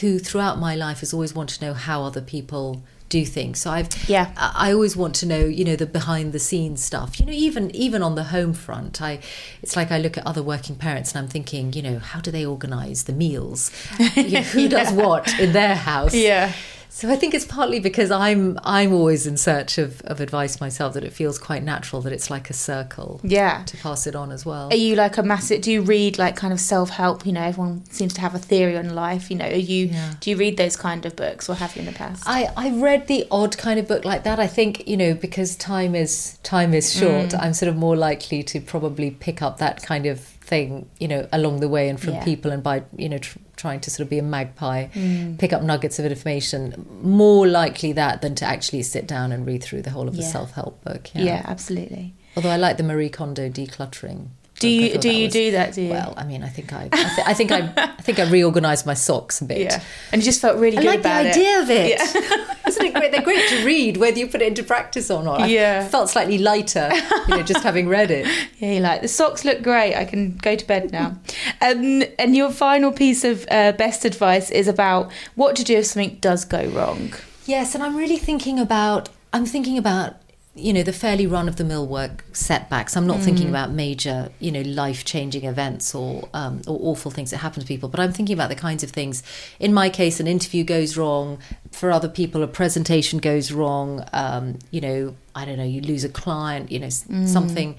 who 0.01 0.19
throughout 0.19 0.59
my 0.59 0.75
life 0.75 0.99
has 0.99 1.13
always 1.13 1.33
wanted 1.33 1.59
to 1.59 1.65
know 1.65 1.73
how 1.73 2.03
other 2.03 2.21
people 2.21 2.83
do 3.13 3.25
things. 3.25 3.59
So 3.59 3.69
I've 3.69 4.09
yeah. 4.09 4.33
I 4.35 4.73
always 4.73 4.97
want 4.97 5.13
to 5.15 5.25
know, 5.25 5.45
you 5.45 5.63
know, 5.63 5.75
the 5.75 5.85
behind 5.85 6.33
the 6.33 6.39
scenes 6.39 6.83
stuff. 6.83 7.19
You 7.19 7.27
know, 7.27 7.31
even 7.31 7.73
even 7.75 8.01
on 8.01 8.15
the 8.15 8.25
home 8.25 8.53
front, 8.53 9.01
I 9.01 9.19
it's 9.61 9.75
like 9.75 9.91
I 9.91 9.99
look 9.99 10.17
at 10.17 10.25
other 10.25 10.41
working 10.41 10.75
parents 10.75 11.13
and 11.13 11.23
I'm 11.23 11.29
thinking, 11.29 11.73
you 11.73 11.83
know, 11.83 11.99
how 11.99 12.19
do 12.19 12.31
they 12.31 12.45
organize 12.45 13.03
the 13.03 13.13
meals? 13.13 13.71
You 14.15 14.29
know, 14.29 14.41
who 14.41 14.61
yeah. 14.61 14.67
does 14.67 14.91
what 14.93 15.39
in 15.39 15.53
their 15.53 15.75
house? 15.75 16.13
Yeah. 16.13 16.53
So 16.95 17.09
I 17.09 17.15
think 17.15 17.33
it's 17.33 17.43
partly 17.43 17.79
because 17.79 18.11
I'm 18.11 18.59
I'm 18.63 18.93
always 18.93 19.25
in 19.25 19.35
search 19.35 19.79
of, 19.79 20.01
of 20.01 20.21
advice 20.21 20.61
myself 20.61 20.93
that 20.93 21.03
it 21.03 21.11
feels 21.11 21.39
quite 21.39 21.63
natural 21.63 22.03
that 22.03 22.13
it's 22.13 22.29
like 22.29 22.51
a 22.51 22.53
circle. 22.53 23.19
Yeah. 23.23 23.63
To 23.63 23.77
pass 23.77 24.05
it 24.05 24.15
on 24.15 24.31
as 24.31 24.45
well. 24.45 24.69
Are 24.69 24.75
you 24.75 24.95
like 24.95 25.17
a 25.17 25.23
massive 25.23 25.61
do 25.61 25.71
you 25.71 25.81
read 25.81 26.19
like 26.19 26.35
kind 26.35 26.53
of 26.53 26.59
self 26.59 26.91
help? 26.91 27.25
You 27.25 27.33
know, 27.33 27.41
everyone 27.41 27.83
seems 27.89 28.13
to 28.13 28.21
have 28.21 28.35
a 28.35 28.39
theory 28.39 28.77
on 28.77 28.93
life, 28.93 29.31
you 29.31 29.37
know. 29.37 29.47
Are 29.47 29.55
you 29.55 29.87
yeah. 29.87 30.13
do 30.19 30.29
you 30.29 30.37
read 30.37 30.55
those 30.57 30.75
kind 30.75 31.03
of 31.07 31.15
books 31.15 31.49
or 31.49 31.55
have 31.55 31.75
you 31.75 31.79
in 31.79 31.87
the 31.87 31.93
past? 31.93 32.23
I, 32.27 32.49
I 32.55 32.69
read 32.69 33.07
the 33.07 33.25
odd 33.31 33.57
kind 33.57 33.79
of 33.79 33.87
book 33.87 34.05
like 34.05 34.23
that. 34.25 34.39
I 34.39 34.45
think, 34.45 34.87
you 34.87 34.95
know, 34.95 35.15
because 35.15 35.55
time 35.55 35.95
is 35.95 36.37
time 36.43 36.75
is 36.75 36.93
short, 36.93 37.29
mm. 37.29 37.39
I'm 37.41 37.55
sort 37.55 37.69
of 37.69 37.75
more 37.75 37.95
likely 37.95 38.43
to 38.43 38.61
probably 38.61 39.09
pick 39.09 39.41
up 39.41 39.57
that 39.57 39.81
kind 39.81 40.05
of 40.05 40.32
thing, 40.53 40.87
you 40.99 41.07
know, 41.07 41.27
along 41.31 41.61
the 41.61 41.67
way 41.67 41.89
and 41.89 41.99
from 41.99 42.13
yeah. 42.13 42.23
people 42.23 42.51
and 42.51 42.61
by, 42.61 42.83
you 42.95 43.09
know, 43.09 43.17
tr- 43.17 43.39
trying 43.55 43.79
to 43.79 43.89
sort 43.89 44.01
of 44.01 44.09
be 44.09 44.19
a 44.19 44.23
magpie, 44.23 44.85
mm. 44.87 45.39
pick 45.39 45.51
up 45.51 45.63
nuggets 45.63 45.97
of 45.97 46.05
information. 46.05 46.85
More 47.01 47.47
likely 47.47 47.91
that 47.93 48.21
than 48.21 48.35
to 48.35 48.45
actually 48.45 48.83
sit 48.83 49.07
down 49.07 49.31
and 49.31 49.47
read 49.47 49.63
through 49.63 49.81
the 49.81 49.89
whole 49.89 50.07
of 50.07 50.13
yeah. 50.13 50.21
the 50.21 50.27
self 50.27 50.51
help 50.51 50.83
book. 50.83 51.09
Yeah. 51.15 51.23
yeah, 51.23 51.45
absolutely. 51.45 52.13
Although 52.35 52.51
I 52.51 52.57
like 52.57 52.77
the 52.77 52.83
Marie 52.83 53.09
Kondo 53.09 53.49
decluttering 53.49 54.27
do 54.63 54.69
you 54.69 54.97
do 54.97 55.09
you 55.11 55.25
was, 55.25 55.33
do 55.33 55.51
that? 55.51 55.73
Do 55.73 55.81
you? 55.81 55.89
Well, 55.89 56.13
I 56.15 56.23
mean, 56.23 56.43
I 56.43 56.49
think 56.49 56.71
I, 56.73 56.89
I, 56.91 57.03
th- 57.15 57.27
I 57.27 57.33
think 57.33 57.51
I, 57.51 57.73
I 57.75 58.01
think 58.01 58.19
I 58.19 58.29
reorganised 58.29 58.85
my 58.85 58.93
socks 58.93 59.41
a 59.41 59.45
bit. 59.45 59.59
Yeah, 59.59 59.83
and 60.11 60.21
you 60.21 60.25
just 60.25 60.41
felt 60.41 60.57
really 60.57 60.77
good 60.77 60.85
I 60.85 60.89
like 60.91 60.99
about 61.01 61.23
the 61.23 61.29
idea 61.29 61.57
it. 61.57 61.63
of 61.63 61.69
it. 61.69 61.89
Yeah. 61.99 62.55
Isn't 62.67 62.85
it 62.85 62.93
great? 62.93 63.11
They're 63.11 63.21
great 63.21 63.47
to 63.49 63.65
read, 63.65 63.97
whether 63.97 64.17
you 64.17 64.27
put 64.27 64.41
it 64.41 64.47
into 64.47 64.63
practice 64.63 65.11
or 65.11 65.21
not. 65.21 65.49
Yeah, 65.49 65.83
I 65.85 65.89
felt 65.89 66.09
slightly 66.09 66.37
lighter, 66.37 66.89
you 67.27 67.35
know, 67.35 67.43
just 67.43 67.63
having 67.63 67.87
read 67.87 68.11
it. 68.11 68.27
Yeah, 68.57 68.79
like 68.79 69.01
the 69.01 69.09
socks 69.09 69.43
look 69.43 69.61
great. 69.61 69.93
I 69.93 70.05
can 70.05 70.37
go 70.37 70.55
to 70.55 70.65
bed 70.65 70.91
now. 70.91 71.17
um, 71.61 72.03
and 72.17 72.33
your 72.35 72.49
final 72.49 72.93
piece 72.93 73.25
of 73.25 73.45
uh, 73.51 73.73
best 73.73 74.05
advice 74.05 74.49
is 74.51 74.69
about 74.69 75.11
what 75.35 75.57
to 75.57 75.65
do 75.65 75.77
if 75.77 75.87
something 75.87 76.17
does 76.21 76.45
go 76.45 76.65
wrong. 76.67 77.13
Yes, 77.45 77.75
and 77.75 77.83
I'm 77.83 77.97
really 77.97 78.17
thinking 78.17 78.59
about. 78.59 79.09
I'm 79.33 79.45
thinking 79.45 79.77
about 79.77 80.15
you 80.55 80.71
know 80.71 80.83
the 80.83 80.93
fairly 80.93 81.25
run 81.25 81.47
of 81.47 81.55
the 81.55 81.63
mill 81.63 81.87
work 81.87 82.23
setbacks 82.31 82.95
i'm 82.95 83.07
not 83.07 83.17
mm. 83.17 83.23
thinking 83.23 83.49
about 83.49 83.71
major 83.71 84.29
you 84.39 84.51
know 84.51 84.61
life 84.61 85.03
changing 85.03 85.45
events 85.45 85.95
or 85.95 86.29
um, 86.33 86.61
or 86.67 86.77
awful 86.81 87.09
things 87.09 87.31
that 87.31 87.37
happen 87.37 87.59
to 87.59 87.67
people 87.67 87.89
but 87.89 87.99
i'm 87.99 88.13
thinking 88.13 88.35
about 88.35 88.49
the 88.49 88.55
kinds 88.55 88.83
of 88.83 88.91
things 88.91 89.23
in 89.59 89.73
my 89.73 89.89
case 89.89 90.19
an 90.19 90.27
interview 90.27 90.63
goes 90.63 90.95
wrong 90.95 91.39
for 91.71 91.91
other 91.91 92.07
people 92.07 92.43
a 92.43 92.47
presentation 92.47 93.17
goes 93.17 93.51
wrong 93.51 94.05
um, 94.13 94.59
you 94.69 94.79
know 94.79 95.15
i 95.33 95.43
don't 95.43 95.57
know 95.57 95.63
you 95.63 95.81
lose 95.81 96.03
a 96.03 96.09
client 96.09 96.71
you 96.71 96.79
know 96.79 96.87
mm. 96.87 97.27
something 97.27 97.75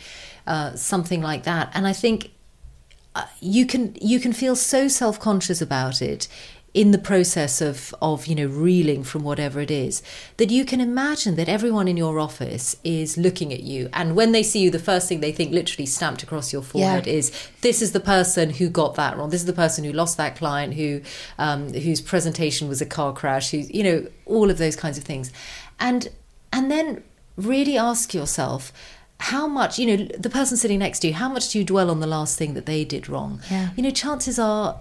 uh, 0.49 0.75
something 0.75 1.23
like 1.23 1.45
that 1.45 1.71
and 1.75 1.87
i 1.87 1.93
think 1.93 2.33
uh, 3.15 3.25
you 3.41 3.65
can 3.67 3.97
you 4.01 4.19
can 4.19 4.33
feel 4.33 4.57
so 4.57 4.89
self-conscious 4.89 5.63
about 5.63 6.03
it 6.03 6.27
in 6.75 6.91
the 6.91 6.99
process 6.99 7.61
of 7.61 7.95
of 8.03 8.27
you 8.27 8.35
know 8.35 8.47
reeling 8.47 9.05
from 9.05 9.23
whatever 9.23 9.61
it 9.61 9.71
is 9.71 10.03
that 10.37 10.51
you 10.51 10.65
can 10.65 10.81
imagine 10.81 11.37
that 11.37 11.49
everyone 11.49 11.87
in 11.87 11.97
your 11.97 12.19
office 12.19 12.77
is 12.83 13.17
looking 13.17 13.53
at 13.53 13.63
you 13.63 13.89
and 13.93 14.17
when 14.17 14.33
they 14.33 14.43
see 14.43 14.59
you 14.59 14.71
the 14.71 14.79
first 14.79 15.09
thing 15.09 15.21
they 15.21 15.31
think 15.31 15.53
literally 15.53 15.87
stamped 15.87 16.25
across 16.25 16.53
your 16.53 16.63
forehead 16.63 17.07
yeah. 17.07 17.13
is 17.13 17.49
this 17.61 17.81
is 17.81 17.93
the 17.93 18.01
person 18.01 18.51
who 18.51 18.69
got 18.69 18.97
that 18.97 19.17
wrong 19.17 19.31
this 19.31 19.41
is 19.41 19.47
the 19.47 19.53
person 19.53 19.85
who 19.85 19.93
lost 19.93 20.17
that 20.17 20.35
client 20.37 20.75
who 20.75 21.01
um, 21.39 21.73
whose 21.73 22.01
presentation 22.01 22.69
was 22.69 22.81
a 22.81 22.87
car 22.87 23.13
crash 23.13 23.53
who's 23.53 23.71
you 23.71 23.85
know 23.85 24.07
all 24.27 24.51
of 24.51 24.59
those 24.59 24.75
kinds 24.75 24.99
of 24.99 25.05
things 25.05 25.33
and 25.79 26.09
and 26.53 26.71
then 26.71 27.05
really 27.37 27.79
ask 27.79 28.13
yourself 28.13 28.73
how 29.21 29.47
much 29.47 29.79
you 29.79 29.87
know 29.87 30.05
the 30.19 30.29
person 30.29 30.57
sitting 30.57 30.81
next 30.81 30.99
to 30.99 31.09
you 31.09 31.15
how 31.15 31.29
much 31.29 31.51
do 31.51 31.59
you 31.59 31.65
dwell 31.65 31.89
on 31.89 32.01
the 32.01 32.07
last 32.07 32.37
thing 32.37 32.55
that 32.55 32.67
they 32.67 32.85
did 32.85 33.09
wrong 33.09 33.41
yeah. 33.49 33.71
you 33.77 33.83
know 33.83 33.91
chances 33.91 34.41
are 34.41 34.81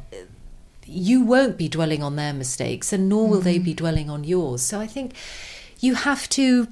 you 0.86 1.22
won't 1.22 1.58
be 1.58 1.68
dwelling 1.68 2.04
on 2.04 2.16
their 2.16 2.34
mistakes 2.34 2.94
and 2.94 3.10
nor 3.10 3.28
will 3.28 3.38
mm-hmm. 3.38 3.46
they 3.46 3.60
be 3.60 3.74
dwelling 3.74 4.10
on 4.10 4.24
yours. 4.24 4.62
So 4.62 4.80
I 4.80 4.88
think 4.88 5.14
you 5.80 5.96
have 5.96 6.30
to, 6.30 6.68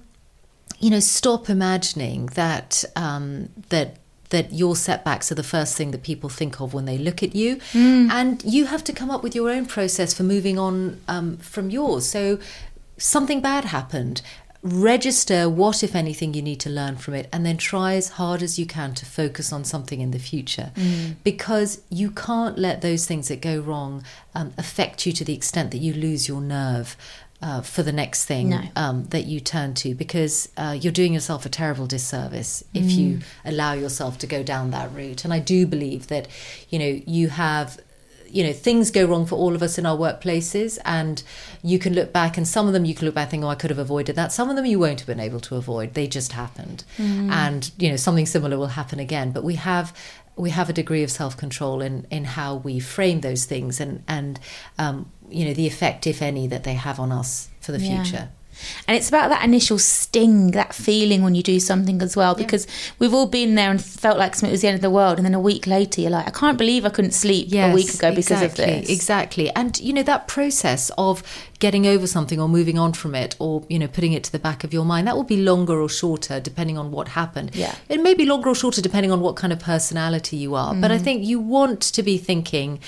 you 0.79 0.89
know, 0.89 0.99
stop 0.99 1.49
imagining 1.49 2.27
that 2.27 2.83
um, 2.95 3.49
that 3.69 3.97
that 4.29 4.53
your 4.53 4.77
setbacks 4.77 5.29
are 5.31 5.35
the 5.35 5.43
first 5.43 5.75
thing 5.75 5.91
that 5.91 6.03
people 6.03 6.29
think 6.29 6.61
of 6.61 6.73
when 6.73 6.85
they 6.85 6.97
look 6.97 7.21
at 7.21 7.35
you, 7.35 7.57
mm. 7.73 8.09
and 8.09 8.41
you 8.45 8.65
have 8.65 8.83
to 8.85 8.93
come 8.93 9.11
up 9.11 9.23
with 9.23 9.35
your 9.35 9.49
own 9.49 9.65
process 9.65 10.13
for 10.13 10.23
moving 10.23 10.57
on 10.57 11.01
um, 11.07 11.37
from 11.37 11.69
yours. 11.69 12.07
So 12.07 12.39
something 12.97 13.41
bad 13.41 13.65
happened 13.65 14.21
register 14.63 15.49
what, 15.49 15.83
if 15.83 15.95
anything, 15.95 16.33
you 16.33 16.41
need 16.41 16.59
to 16.61 16.69
learn 16.69 16.97
from 16.97 17.13
it, 17.15 17.27
and 17.33 17.45
then 17.45 17.57
try 17.57 17.95
as 17.95 18.09
hard 18.09 18.41
as 18.41 18.59
you 18.59 18.65
can 18.65 18.93
to 18.93 19.05
focus 19.05 19.51
on 19.51 19.63
something 19.63 20.01
in 20.01 20.11
the 20.11 20.19
future. 20.19 20.71
Mm. 20.75 21.15
Because 21.23 21.81
you 21.89 22.11
can't 22.11 22.57
let 22.57 22.81
those 22.81 23.05
things 23.05 23.27
that 23.27 23.41
go 23.41 23.59
wrong 23.59 24.03
um, 24.35 24.53
affect 24.57 25.05
you 25.05 25.13
to 25.13 25.23
the 25.23 25.33
extent 25.33 25.71
that 25.71 25.79
you 25.79 25.93
lose 25.93 26.27
your 26.27 26.41
nerve. 26.41 26.95
Uh, 27.43 27.59
for 27.59 27.81
the 27.81 27.91
next 27.91 28.25
thing 28.25 28.49
no. 28.49 28.61
um, 28.75 29.05
that 29.05 29.25
you 29.25 29.39
turn 29.39 29.73
to, 29.73 29.95
because 29.95 30.47
uh, 30.57 30.77
you're 30.79 30.93
doing 30.93 31.11
yourself 31.11 31.43
a 31.43 31.49
terrible 31.49 31.87
disservice 31.87 32.63
if 32.71 32.83
mm. 32.83 32.95
you 32.95 33.19
allow 33.43 33.73
yourself 33.73 34.19
to 34.19 34.27
go 34.27 34.43
down 34.43 34.69
that 34.69 34.93
route. 34.93 35.25
And 35.25 35.33
I 35.33 35.39
do 35.39 35.65
believe 35.65 36.05
that, 36.05 36.27
you 36.69 36.77
know, 36.77 37.01
you 37.07 37.29
have 37.29 37.79
you 38.31 38.43
know 38.43 38.53
things 38.53 38.91
go 38.91 39.05
wrong 39.05 39.25
for 39.25 39.35
all 39.35 39.55
of 39.55 39.61
us 39.61 39.77
in 39.77 39.85
our 39.85 39.97
workplaces 39.97 40.79
and 40.85 41.23
you 41.61 41.77
can 41.77 41.93
look 41.93 42.11
back 42.13 42.37
and 42.37 42.47
some 42.47 42.67
of 42.67 42.73
them 42.73 42.85
you 42.85 42.95
can 42.95 43.05
look 43.05 43.15
back 43.15 43.25
and 43.25 43.31
think 43.31 43.43
oh 43.43 43.47
i 43.47 43.55
could 43.55 43.69
have 43.69 43.79
avoided 43.79 44.15
that. 44.15 44.31
Some 44.31 44.49
of 44.49 44.55
them 44.55 44.65
you 44.65 44.79
won't 44.79 44.99
have 44.99 45.07
been 45.07 45.19
able 45.19 45.39
to 45.41 45.55
avoid. 45.55 45.93
They 45.93 46.07
just 46.07 46.31
happened. 46.33 46.83
Mm. 46.97 47.31
and 47.31 47.71
you 47.77 47.89
know 47.89 47.95
something 47.95 48.25
similar 48.25 48.57
will 48.57 48.67
happen 48.67 48.99
again. 48.99 49.31
But 49.31 49.43
we 49.43 49.55
have 49.55 49.95
we 50.35 50.49
have 50.51 50.69
a 50.69 50.73
degree 50.73 51.03
of 51.03 51.11
self-control 51.11 51.81
in 51.81 52.07
in 52.09 52.25
how 52.25 52.55
we 52.55 52.79
frame 52.79 53.21
those 53.21 53.45
things 53.45 53.79
and 53.79 54.03
and 54.07 54.39
um, 54.77 55.11
you 55.29 55.45
know 55.45 55.53
the 55.53 55.67
effect 55.67 56.07
if 56.07 56.21
any 56.21 56.47
that 56.47 56.63
they 56.63 56.73
have 56.73 56.99
on 56.99 57.11
us 57.11 57.49
for 57.59 57.71
the 57.71 57.79
yeah. 57.79 58.03
future 58.03 58.29
and 58.87 58.97
it's 58.97 59.09
about 59.09 59.29
that 59.29 59.43
initial 59.43 59.79
sting, 59.79 60.51
that 60.51 60.73
feeling 60.73 61.23
when 61.23 61.35
you 61.35 61.43
do 61.43 61.59
something 61.59 62.01
as 62.01 62.15
well, 62.15 62.35
because 62.35 62.65
yeah. 62.65 62.93
we've 62.99 63.13
all 63.13 63.27
been 63.27 63.55
there 63.55 63.71
and 63.71 63.83
felt 63.83 64.17
like 64.17 64.35
something 64.35 64.51
was 64.51 64.61
the 64.61 64.67
end 64.67 64.75
of 64.75 64.81
the 64.81 64.89
world. 64.89 65.17
And 65.17 65.25
then 65.25 65.33
a 65.33 65.39
week 65.39 65.67
later, 65.67 66.01
you're 66.01 66.11
like, 66.11 66.27
I 66.27 66.31
can't 66.31 66.57
believe 66.57 66.85
I 66.85 66.89
couldn't 66.89 67.11
sleep 67.11 67.47
yes, 67.49 67.71
a 67.71 67.75
week 67.75 67.93
ago 67.93 68.09
because 68.11 68.41
exactly, 68.41 68.63
of 68.63 68.81
this. 68.81 68.89
Exactly. 68.89 69.49
And, 69.51 69.79
you 69.79 69.93
know, 69.93 70.03
that 70.03 70.27
process 70.27 70.91
of 70.97 71.23
getting 71.59 71.85
over 71.85 72.07
something 72.07 72.39
or 72.39 72.49
moving 72.49 72.77
on 72.77 72.93
from 72.93 73.13
it 73.15 73.35
or, 73.39 73.63
you 73.69 73.77
know, 73.77 73.87
putting 73.87 74.13
it 74.13 74.23
to 74.23 74.31
the 74.31 74.39
back 74.39 74.63
of 74.63 74.73
your 74.73 74.83
mind, 74.83 75.07
that 75.07 75.15
will 75.15 75.23
be 75.23 75.37
longer 75.37 75.79
or 75.79 75.89
shorter 75.89 76.39
depending 76.39 76.77
on 76.77 76.91
what 76.91 77.09
happened. 77.09 77.51
Yeah. 77.53 77.75
It 77.87 78.01
may 78.01 78.13
be 78.13 78.25
longer 78.25 78.49
or 78.49 78.55
shorter 78.55 78.81
depending 78.81 79.11
on 79.11 79.21
what 79.21 79.35
kind 79.35 79.53
of 79.53 79.59
personality 79.59 80.37
you 80.37 80.55
are. 80.55 80.73
Mm. 80.73 80.81
But 80.81 80.91
I 80.91 80.97
mm. 80.97 81.01
think 81.01 81.25
you 81.25 81.39
want 81.39 81.81
to 81.81 82.03
be 82.03 82.17
thinking, 82.17 82.79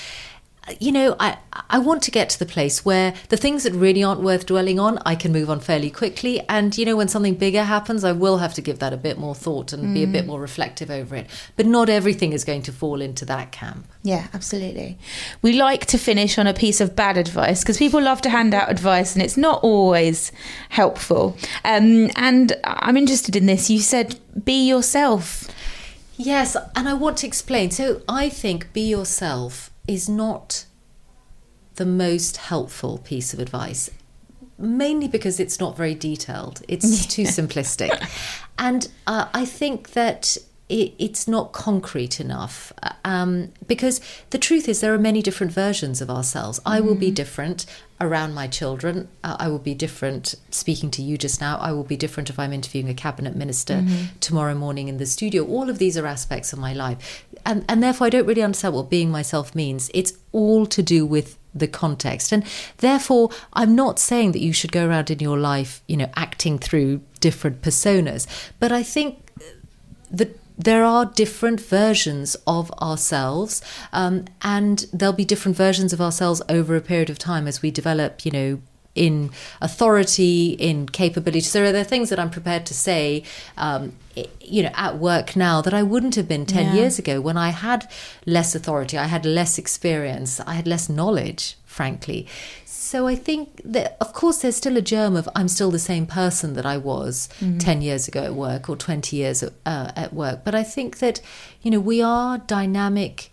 you 0.80 0.92
know, 0.92 1.16
I, 1.20 1.38
I 1.70 1.80
want 1.80 2.04
to 2.04 2.12
get 2.12 2.30
to 2.30 2.40
the 2.40 2.46
place 2.46 2.86
where 2.86 3.14
the 3.30 3.38
things 3.38 3.64
that 3.64 3.74
really 3.74 4.04
aren't 4.04 4.22
worth 4.22 4.46
dwelling 4.46 4.80
on, 4.80 4.98
I 5.06 5.16
can 5.16 5.34
move 5.34 5.50
on 5.50 5.60
fairly 5.60 5.90
quickly. 5.90 6.42
And, 6.48 6.78
you 6.78 6.86
know, 6.86 6.96
when 6.96 7.10
something 7.10 7.36
bigger 7.36 7.64
happens, 7.64 8.04
I 8.04 8.14
will 8.14 8.38
have 8.38 8.54
to 8.56 8.62
give 8.62 8.80
that 8.80 8.94
a 8.94 8.98
bit 8.98 9.18
more 9.18 9.36
thought 9.36 9.74
and 9.74 9.84
mm. 9.84 9.94
be 9.94 10.04
a 10.04 10.08
bit 10.08 10.24
mm. 10.24 10.28
more 10.28 10.40
reflective 10.40 10.90
over 10.90 11.16
it. 11.16 11.30
But 11.58 11.66
not 11.66 11.90
everything 11.90 12.32
is 12.32 12.46
going 12.46 12.62
to 12.64 12.72
fall 12.72 13.02
into 13.02 13.26
that 13.26 13.52
camp. 13.52 13.88
Yeah, 14.04 14.28
absolutely. 14.34 14.98
We 15.42 15.54
like 15.54 15.86
to 15.88 15.98
finish 15.98 16.38
on 16.38 16.48
a 16.48 16.54
piece 16.54 16.80
of 16.80 16.96
bad 16.96 17.18
advice 17.18 17.62
because 17.62 17.78
people 17.78 18.02
love 18.02 18.22
to 18.22 18.30
hand 18.30 18.54
out 18.54 18.72
advice 18.72 19.16
and 19.16 19.24
it's 19.24 19.38
not 19.38 19.62
always 19.64 20.32
helpful. 20.70 21.38
Um, 21.66 22.10
and 22.16 22.54
I'm 22.64 22.96
interested 22.96 23.36
in 23.36 23.48
this. 23.48 23.70
You 23.70 23.80
said, 23.80 24.18
be 24.46 24.66
yourself. 24.66 25.50
Yes, 26.16 26.56
and 26.76 26.88
I 26.88 26.94
want 26.94 27.18
to 27.18 27.28
explain. 27.28 27.72
So 27.72 28.02
I 28.08 28.30
think 28.30 28.72
be 28.72 28.88
yourself 28.88 29.73
is 29.88 30.08
not 30.08 30.66
the 31.76 31.86
most 31.86 32.38
helpful 32.38 33.00
piece 33.00 33.34
of 33.34 33.40
advice, 33.40 33.90
mainly 34.58 35.08
because 35.08 35.40
it's 35.40 35.60
not 35.60 35.76
very 35.76 35.96
detailed. 35.96 36.62
It's 36.68 37.06
too 37.16 37.24
simplistic. 37.24 38.08
And 38.58 38.90
uh, 39.08 39.28
I 39.34 39.46
think 39.46 39.92
that 39.92 40.38
it, 40.74 40.94
it's 40.98 41.28
not 41.28 41.52
concrete 41.52 42.20
enough. 42.20 42.74
Um, 43.06 43.52
because 43.68 44.02
the 44.32 44.40
truth 44.40 44.68
is, 44.68 44.82
there 44.82 44.94
are 44.94 44.98
many 44.98 45.22
different 45.22 45.54
versions 45.54 46.02
of 46.02 46.10
ourselves. 46.10 46.60
I 46.66 46.82
will 46.82 46.96
be 46.96 47.12
different 47.12 47.68
around 48.02 48.34
my 48.34 48.48
children. 48.48 49.08
Uh, 49.24 49.38
I 49.40 49.50
will 49.50 49.60
be 49.60 49.76
different 49.76 50.34
speaking 50.50 50.90
to 50.92 51.04
you 51.04 51.16
just 51.16 51.40
now. 51.40 51.58
I 51.58 51.72
will 51.74 51.84
be 51.84 51.96
different 51.96 52.32
if 52.32 52.40
I'm 52.40 52.52
interviewing 52.52 52.90
a 52.90 52.96
cabinet 52.96 53.36
minister 53.36 53.76
mm-hmm. 53.76 54.18
tomorrow 54.20 54.56
morning 54.56 54.88
in 54.88 54.98
the 54.98 55.06
studio. 55.06 55.46
All 55.46 55.70
of 55.70 55.78
these 55.78 55.96
are 55.96 56.08
aspects 56.08 56.54
of 56.54 56.60
my 56.60 56.74
life. 56.74 57.24
And, 57.46 57.64
and 57.70 57.84
therefore, 57.84 58.08
I 58.08 58.10
don't 58.10 58.26
really 58.26 58.42
understand 58.42 58.74
what 58.74 58.90
being 58.90 59.12
myself 59.12 59.54
means. 59.54 59.92
It's 59.94 60.14
all 60.32 60.66
to 60.66 60.82
do 60.82 61.06
with 61.06 61.38
the 61.54 61.68
context. 61.68 62.32
And 62.32 62.44
therefore, 62.78 63.30
I'm 63.54 63.76
not 63.76 64.00
saying 64.00 64.32
that 64.32 64.42
you 64.42 64.54
should 64.54 64.72
go 64.72 64.88
around 64.88 65.12
in 65.12 65.20
your 65.20 65.38
life, 65.38 65.84
you 65.88 65.98
know, 65.98 66.10
acting 66.16 66.58
through 66.58 67.02
different 67.20 67.62
personas. 67.62 68.26
But 68.60 68.72
I 68.72 68.82
think 68.82 69.30
that 70.10 70.40
there 70.58 70.84
are 70.84 71.06
different 71.06 71.60
versions 71.60 72.36
of 72.46 72.72
ourselves, 72.74 73.62
um, 73.92 74.26
and 74.42 74.86
there'll 74.94 75.14
be 75.14 75.26
different 75.26 75.58
versions 75.58 75.94
of 75.94 76.02
ourselves 76.02 76.42
over 76.50 76.76
a 76.76 76.82
period 76.82 77.10
of 77.10 77.18
time 77.18 77.48
as 77.48 77.62
we 77.62 77.72
develop, 77.72 78.26
you 78.26 78.32
know, 78.32 78.62
in 78.96 79.32
authority, 79.60 80.50
in 80.52 80.88
capability. 80.88 81.40
So 81.40 81.72
there 81.72 81.82
are 81.82 81.86
things 81.86 82.10
that 82.10 82.20
I'm 82.20 82.30
prepared 82.30 82.66
to 82.68 82.74
say, 82.74 83.24
um, 83.58 83.94
you 84.40 84.62
know, 84.62 84.70
at 84.76 84.98
work 84.98 85.36
now 85.36 85.62
that 85.62 85.74
I 85.74 85.82
wouldn't 85.82 86.16
have 86.16 86.28
been 86.28 86.46
10 86.46 86.66
yeah. 86.66 86.74
years 86.74 87.00
ago 87.00 87.20
when 87.20 87.36
I 87.36 87.50
had 87.50 87.90
less 88.26 88.54
authority, 88.54 88.98
I 88.98 89.06
had 89.06 89.26
less 89.26 89.58
experience, 89.58 90.40
I 90.42 90.54
had 90.54 90.68
less 90.68 90.90
knowledge, 90.90 91.58
frankly. 91.74 92.28
So 92.66 93.08
I 93.08 93.16
think 93.16 93.62
that, 93.66 93.98
of 94.00 94.14
course, 94.14 94.42
there's 94.42 94.56
still 94.56 94.78
a 94.78 94.82
germ 94.82 95.16
of 95.16 95.28
I'm 95.36 95.48
still 95.48 95.72
the 95.72 95.80
same 95.80 96.06
person 96.06 96.54
that 96.54 96.66
I 96.66 96.78
was 96.78 97.28
mm-hmm. 97.40 97.58
10 97.58 97.82
years 97.82 98.08
ago 98.08 98.24
at 98.24 98.36
work 98.36 98.70
or 98.70 98.76
20 98.76 99.18
years 99.18 99.42
at, 99.42 99.54
uh, 99.66 99.92
at 99.96 100.14
work. 100.14 100.42
But 100.44 100.54
I 100.54 100.64
think 100.64 101.00
that, 101.00 101.20
you 101.64 101.72
know, 101.72 101.80
we 101.80 102.02
are 102.02 102.38
dynamic 102.38 103.32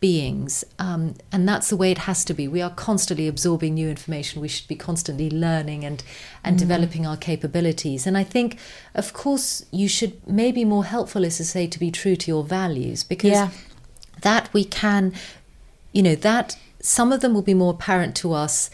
beings, 0.00 0.62
um, 0.78 1.14
and 1.32 1.48
that's 1.48 1.70
the 1.70 1.76
way 1.76 1.90
it 1.90 1.98
has 1.98 2.24
to 2.26 2.34
be. 2.34 2.46
We 2.46 2.62
are 2.62 2.70
constantly 2.70 3.26
absorbing 3.26 3.74
new 3.74 3.88
information. 3.88 4.40
We 4.40 4.46
should 4.48 4.68
be 4.68 4.76
constantly 4.76 5.30
learning 5.30 5.84
and 5.84 6.04
and 6.44 6.56
mm. 6.56 6.60
developing 6.60 7.06
our 7.06 7.16
capabilities. 7.16 8.06
And 8.06 8.16
I 8.16 8.24
think, 8.24 8.58
of 8.94 9.12
course, 9.12 9.64
you 9.72 9.88
should 9.88 10.14
maybe 10.28 10.64
more 10.64 10.84
helpful 10.84 11.24
is 11.24 11.38
to 11.38 11.44
say 11.44 11.66
to 11.66 11.78
be 11.80 11.90
true 11.90 12.14
to 12.14 12.30
your 12.30 12.44
values 12.44 13.02
because 13.02 13.32
yeah. 13.32 13.50
that 14.20 14.52
we 14.52 14.64
can, 14.64 15.14
you 15.92 16.02
know, 16.02 16.14
that 16.14 16.56
some 16.88 17.12
of 17.12 17.20
them 17.20 17.34
will 17.34 17.42
be 17.42 17.52
more 17.52 17.74
apparent 17.74 18.16
to 18.16 18.32
us 18.32 18.70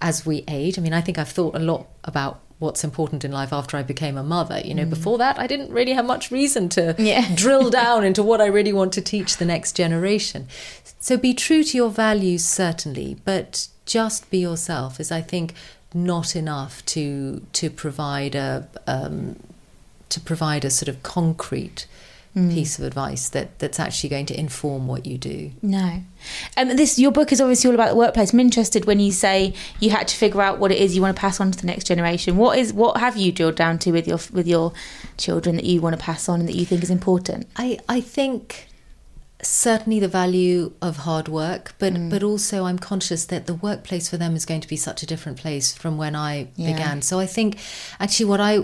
as 0.00 0.24
we 0.24 0.44
age. 0.46 0.78
I 0.78 0.82
mean, 0.82 0.92
I 0.92 1.00
think 1.00 1.18
I've 1.18 1.28
thought 1.28 1.56
a 1.56 1.58
lot 1.58 1.88
about 2.04 2.40
what's 2.60 2.84
important 2.84 3.24
in 3.24 3.32
life 3.32 3.52
after 3.52 3.76
I 3.76 3.82
became 3.82 4.16
a 4.16 4.22
mother. 4.22 4.60
You 4.60 4.72
know, 4.72 4.84
mm. 4.84 4.90
before 4.90 5.18
that, 5.18 5.36
I 5.38 5.48
didn't 5.48 5.72
really 5.72 5.92
have 5.92 6.06
much 6.06 6.30
reason 6.30 6.68
to 6.70 6.94
yeah. 6.96 7.28
drill 7.34 7.68
down 7.68 8.04
into 8.04 8.22
what 8.22 8.40
I 8.40 8.46
really 8.46 8.72
want 8.72 8.92
to 8.92 9.02
teach 9.02 9.36
the 9.36 9.44
next 9.44 9.72
generation. 9.72 10.46
So 11.00 11.16
be 11.16 11.34
true 11.34 11.64
to 11.64 11.76
your 11.76 11.90
values, 11.90 12.44
certainly, 12.44 13.16
but 13.24 13.66
just 13.84 14.30
be 14.30 14.38
yourself 14.38 15.00
is, 15.00 15.10
I 15.10 15.20
think, 15.20 15.52
not 15.92 16.36
enough 16.36 16.84
to 16.86 17.42
to 17.52 17.68
provide 17.70 18.34
a 18.36 18.68
um, 18.86 19.36
to 20.08 20.20
provide 20.20 20.64
a 20.64 20.70
sort 20.70 20.88
of 20.88 21.02
concrete 21.02 21.86
mm. 22.36 22.52
piece 22.52 22.78
of 22.78 22.84
advice 22.84 23.28
that 23.30 23.58
that's 23.58 23.80
actually 23.80 24.10
going 24.10 24.26
to 24.26 24.38
inform 24.38 24.86
what 24.86 25.06
you 25.06 25.18
do. 25.18 25.50
No, 25.62 26.02
um, 26.56 26.76
this 26.76 26.98
your 26.98 27.10
book 27.10 27.32
is 27.32 27.40
obviously 27.40 27.68
all 27.68 27.74
about 27.74 27.90
the 27.90 27.96
workplace. 27.96 28.32
I'm 28.32 28.40
interested 28.40 28.84
when 28.84 29.00
you 29.00 29.10
say 29.10 29.54
you 29.80 29.90
had 29.90 30.06
to 30.08 30.16
figure 30.16 30.42
out 30.42 30.58
what 30.58 30.70
it 30.70 30.78
is 30.78 30.94
you 30.94 31.02
want 31.02 31.16
to 31.16 31.20
pass 31.20 31.40
on 31.40 31.50
to 31.50 31.58
the 31.58 31.66
next 31.66 31.84
generation. 31.84 32.36
What 32.36 32.58
is 32.58 32.72
what 32.72 32.98
have 32.98 33.16
you 33.16 33.32
drilled 33.32 33.56
down 33.56 33.78
to 33.80 33.92
with 33.92 34.06
your 34.06 34.18
with 34.32 34.46
your 34.46 34.72
children 35.16 35.56
that 35.56 35.64
you 35.64 35.80
want 35.80 35.98
to 35.98 36.02
pass 36.02 36.28
on 36.28 36.40
and 36.40 36.48
that 36.48 36.56
you 36.56 36.66
think 36.66 36.82
is 36.82 36.90
important? 36.90 37.48
I 37.56 37.78
I 37.88 38.00
think 38.00 38.68
certainly 39.42 40.00
the 40.00 40.08
value 40.08 40.72
of 40.80 40.98
hard 40.98 41.28
work, 41.28 41.74
but 41.78 41.92
mm. 41.92 42.08
but 42.08 42.22
also 42.22 42.64
I'm 42.64 42.78
conscious 42.78 43.26
that 43.26 43.46
the 43.46 43.54
workplace 43.54 44.08
for 44.08 44.16
them 44.16 44.34
is 44.34 44.46
going 44.46 44.62
to 44.62 44.68
be 44.68 44.76
such 44.76 45.02
a 45.02 45.06
different 45.06 45.38
place 45.38 45.74
from 45.74 45.98
when 45.98 46.16
I 46.16 46.48
yeah. 46.56 46.72
began. 46.72 47.02
So 47.02 47.18
I 47.18 47.26
think 47.26 47.58
actually 48.00 48.26
what 48.26 48.40
I 48.40 48.60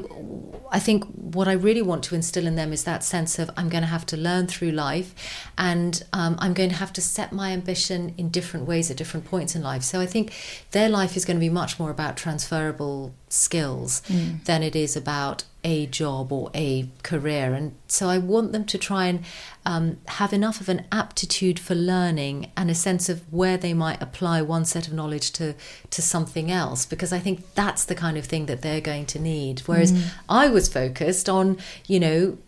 I 0.71 0.79
think 0.79 1.05
what 1.05 1.47
I 1.47 1.53
really 1.53 1.83
want 1.83 2.05
to 2.05 2.15
instill 2.15 2.47
in 2.47 2.57
them 2.57 2.73
is 2.73 2.85
that 2.85 3.05
sense 3.05 3.39
of 3.39 3.51
I'm 3.57 3.69
going 3.69 3.83
to 3.83 3.89
have 3.89 4.07
to 4.07 4.17
learn 4.17 4.47
through 4.47 4.71
life, 4.71 5.15
and 5.59 6.03
um, 6.13 6.37
I'm 6.39 6.55
going 6.55 6.71
to 6.71 6.77
have 6.77 6.93
to 6.95 7.03
set 7.03 7.33
my 7.33 7.53
ambition 7.53 8.15
in 8.17 8.31
different 8.31 8.67
ways 8.67 8.91
at 8.91 8.97
different 8.97 9.27
points 9.27 9.55
in 9.55 9.63
life. 9.63 9.83
So 9.83 10.01
I 10.01 10.07
think 10.07 10.33
their 10.71 10.89
life 10.89 11.17
is 11.17 11.27
going 11.27 11.37
to 11.37 11.41
be 11.41 11.51
much 11.51 11.79
more 11.79 11.91
about 11.91 12.17
transferable 12.17 13.15
skills 13.29 14.01
mm. 14.09 14.43
than 14.45 14.63
it 14.63 14.75
is 14.75 14.97
about 14.97 15.45
a 15.65 15.87
job 15.87 16.33
or 16.33 16.51
a 16.55 16.89
career. 17.03 17.55
And 17.55 17.75
so 17.87 18.09
I 18.09 18.19
want 18.19 18.53
them 18.53 18.65
to 18.65 18.79
try 18.79 19.07
and 19.07 19.25
um, 19.65 19.99
have 20.07 20.33
enough 20.33 20.61
of 20.61 20.69
an 20.69 20.87
aptitude 20.91 21.61
for 21.61 21.75
learning 21.75 22.51
and 22.57 22.71
a 22.71 22.75
sense 22.75 23.09
of 23.09 23.21
where 23.33 23.57
they 23.57 23.73
might 23.73 24.03
apply 24.03 24.43
one 24.43 24.65
set 24.65 24.89
of 24.89 24.93
knowledge 24.93 25.31
to, 25.33 25.55
to 25.91 26.03
something 26.03 26.51
else, 26.51 26.85
because 26.85 27.13
I 27.13 27.21
think 27.21 27.55
that's 27.55 27.85
the 27.85 27.95
kind 27.95 28.19
of 28.19 28.25
thing 28.25 28.47
that 28.47 28.63
they're 28.63 28.81
going 28.81 29.07
to 29.07 29.21
need. 29.21 29.61
Whereas 29.61 29.93
mm. 29.93 30.11
I 30.29 30.49
was 30.49 30.69
focused 30.69 31.29
on, 31.29 31.59
you 31.87 32.01
know, 32.01 32.39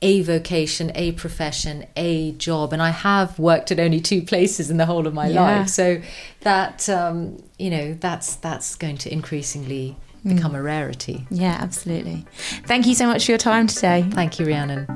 a 0.00 0.22
vocation, 0.22 0.92
a 0.94 1.10
profession, 1.12 1.84
a 1.96 2.30
job, 2.32 2.72
and 2.72 2.80
I 2.80 2.90
have 2.90 3.36
worked 3.38 3.72
at 3.72 3.80
only 3.80 4.00
two 4.00 4.22
places 4.22 4.70
in 4.70 4.76
the 4.76 4.86
whole 4.86 5.08
of 5.08 5.14
my 5.14 5.28
yeah. 5.28 5.42
life. 5.42 5.68
So 5.68 6.00
that 6.40 6.88
um, 6.88 7.42
you 7.58 7.70
know, 7.70 7.94
that's 7.94 8.36
that's 8.36 8.76
going 8.76 8.98
to 8.98 9.12
increasingly 9.12 9.96
become 10.24 10.52
mm. 10.52 10.58
a 10.58 10.62
rarity. 10.62 11.26
Yeah, 11.30 11.58
absolutely. 11.60 12.26
Thank 12.66 12.86
you 12.86 12.94
so 12.94 13.06
much 13.06 13.26
for 13.26 13.32
your 13.32 13.38
time 13.38 13.66
today. 13.66 14.06
Thank 14.12 14.38
you, 14.38 14.46
Rhiannon. 14.46 14.86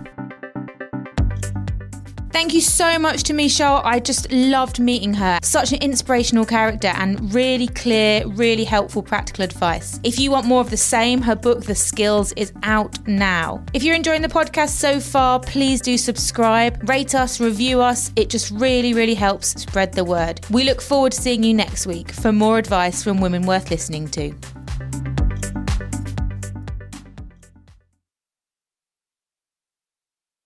Thank 2.33 2.55
you 2.55 2.63
so 2.63 2.99
much 2.99 3.25
to 3.25 3.35
Mishal. 3.35 3.83
I 3.85 4.01
just 4.01 4.33
loved 4.33 4.81
meeting 4.81 5.13
her. 5.15 5.39
Such 5.43 5.73
an 5.73 5.83
inspirational 5.83 6.47
character 6.47 6.89
and 6.89 7.33
really 7.35 7.69
clear, 7.69 8.27
really 8.27 8.65
helpful 8.65 9.03
practical 9.03 9.45
advice. 9.45 10.01
If 10.03 10.19
you 10.19 10.31
want 10.31 10.47
more 10.47 10.63
of 10.63 10.71
the 10.71 10.77
same, 10.77 11.21
her 11.23 11.37
book, 11.37 11.63
The 11.65 11.75
Skills, 11.75 12.33
is 12.33 12.53
out 12.63 13.07
now. 13.07 13.63
If 13.75 13.83
you're 13.83 13.95
enjoying 13.95 14.23
the 14.23 14.29
podcast 14.29 14.71
so 14.71 14.99
far, 14.99 15.41
please 15.41 15.83
do 15.83 15.99
subscribe, 15.99 16.89
rate 16.89 17.15
us, 17.15 17.39
review 17.39 17.83
us. 17.83 18.11
It 18.17 18.31
just 18.31 18.51
really, 18.51 18.95
really 18.95 19.15
helps 19.15 19.49
spread 19.61 19.93
the 19.93 20.05
word. 20.05 20.41
We 20.51 20.65
look 20.65 20.81
forward 20.81 21.13
to 21.13 21.21
seeing 21.21 21.43
you 21.43 21.53
next 21.53 21.87
week 21.87 22.11
for 22.11 22.33
more 22.33 22.57
advice 22.57 23.05
from 23.05 23.21
women 23.21 23.43
worth 23.43 23.71
listening 23.71 24.09
to. 24.09 24.35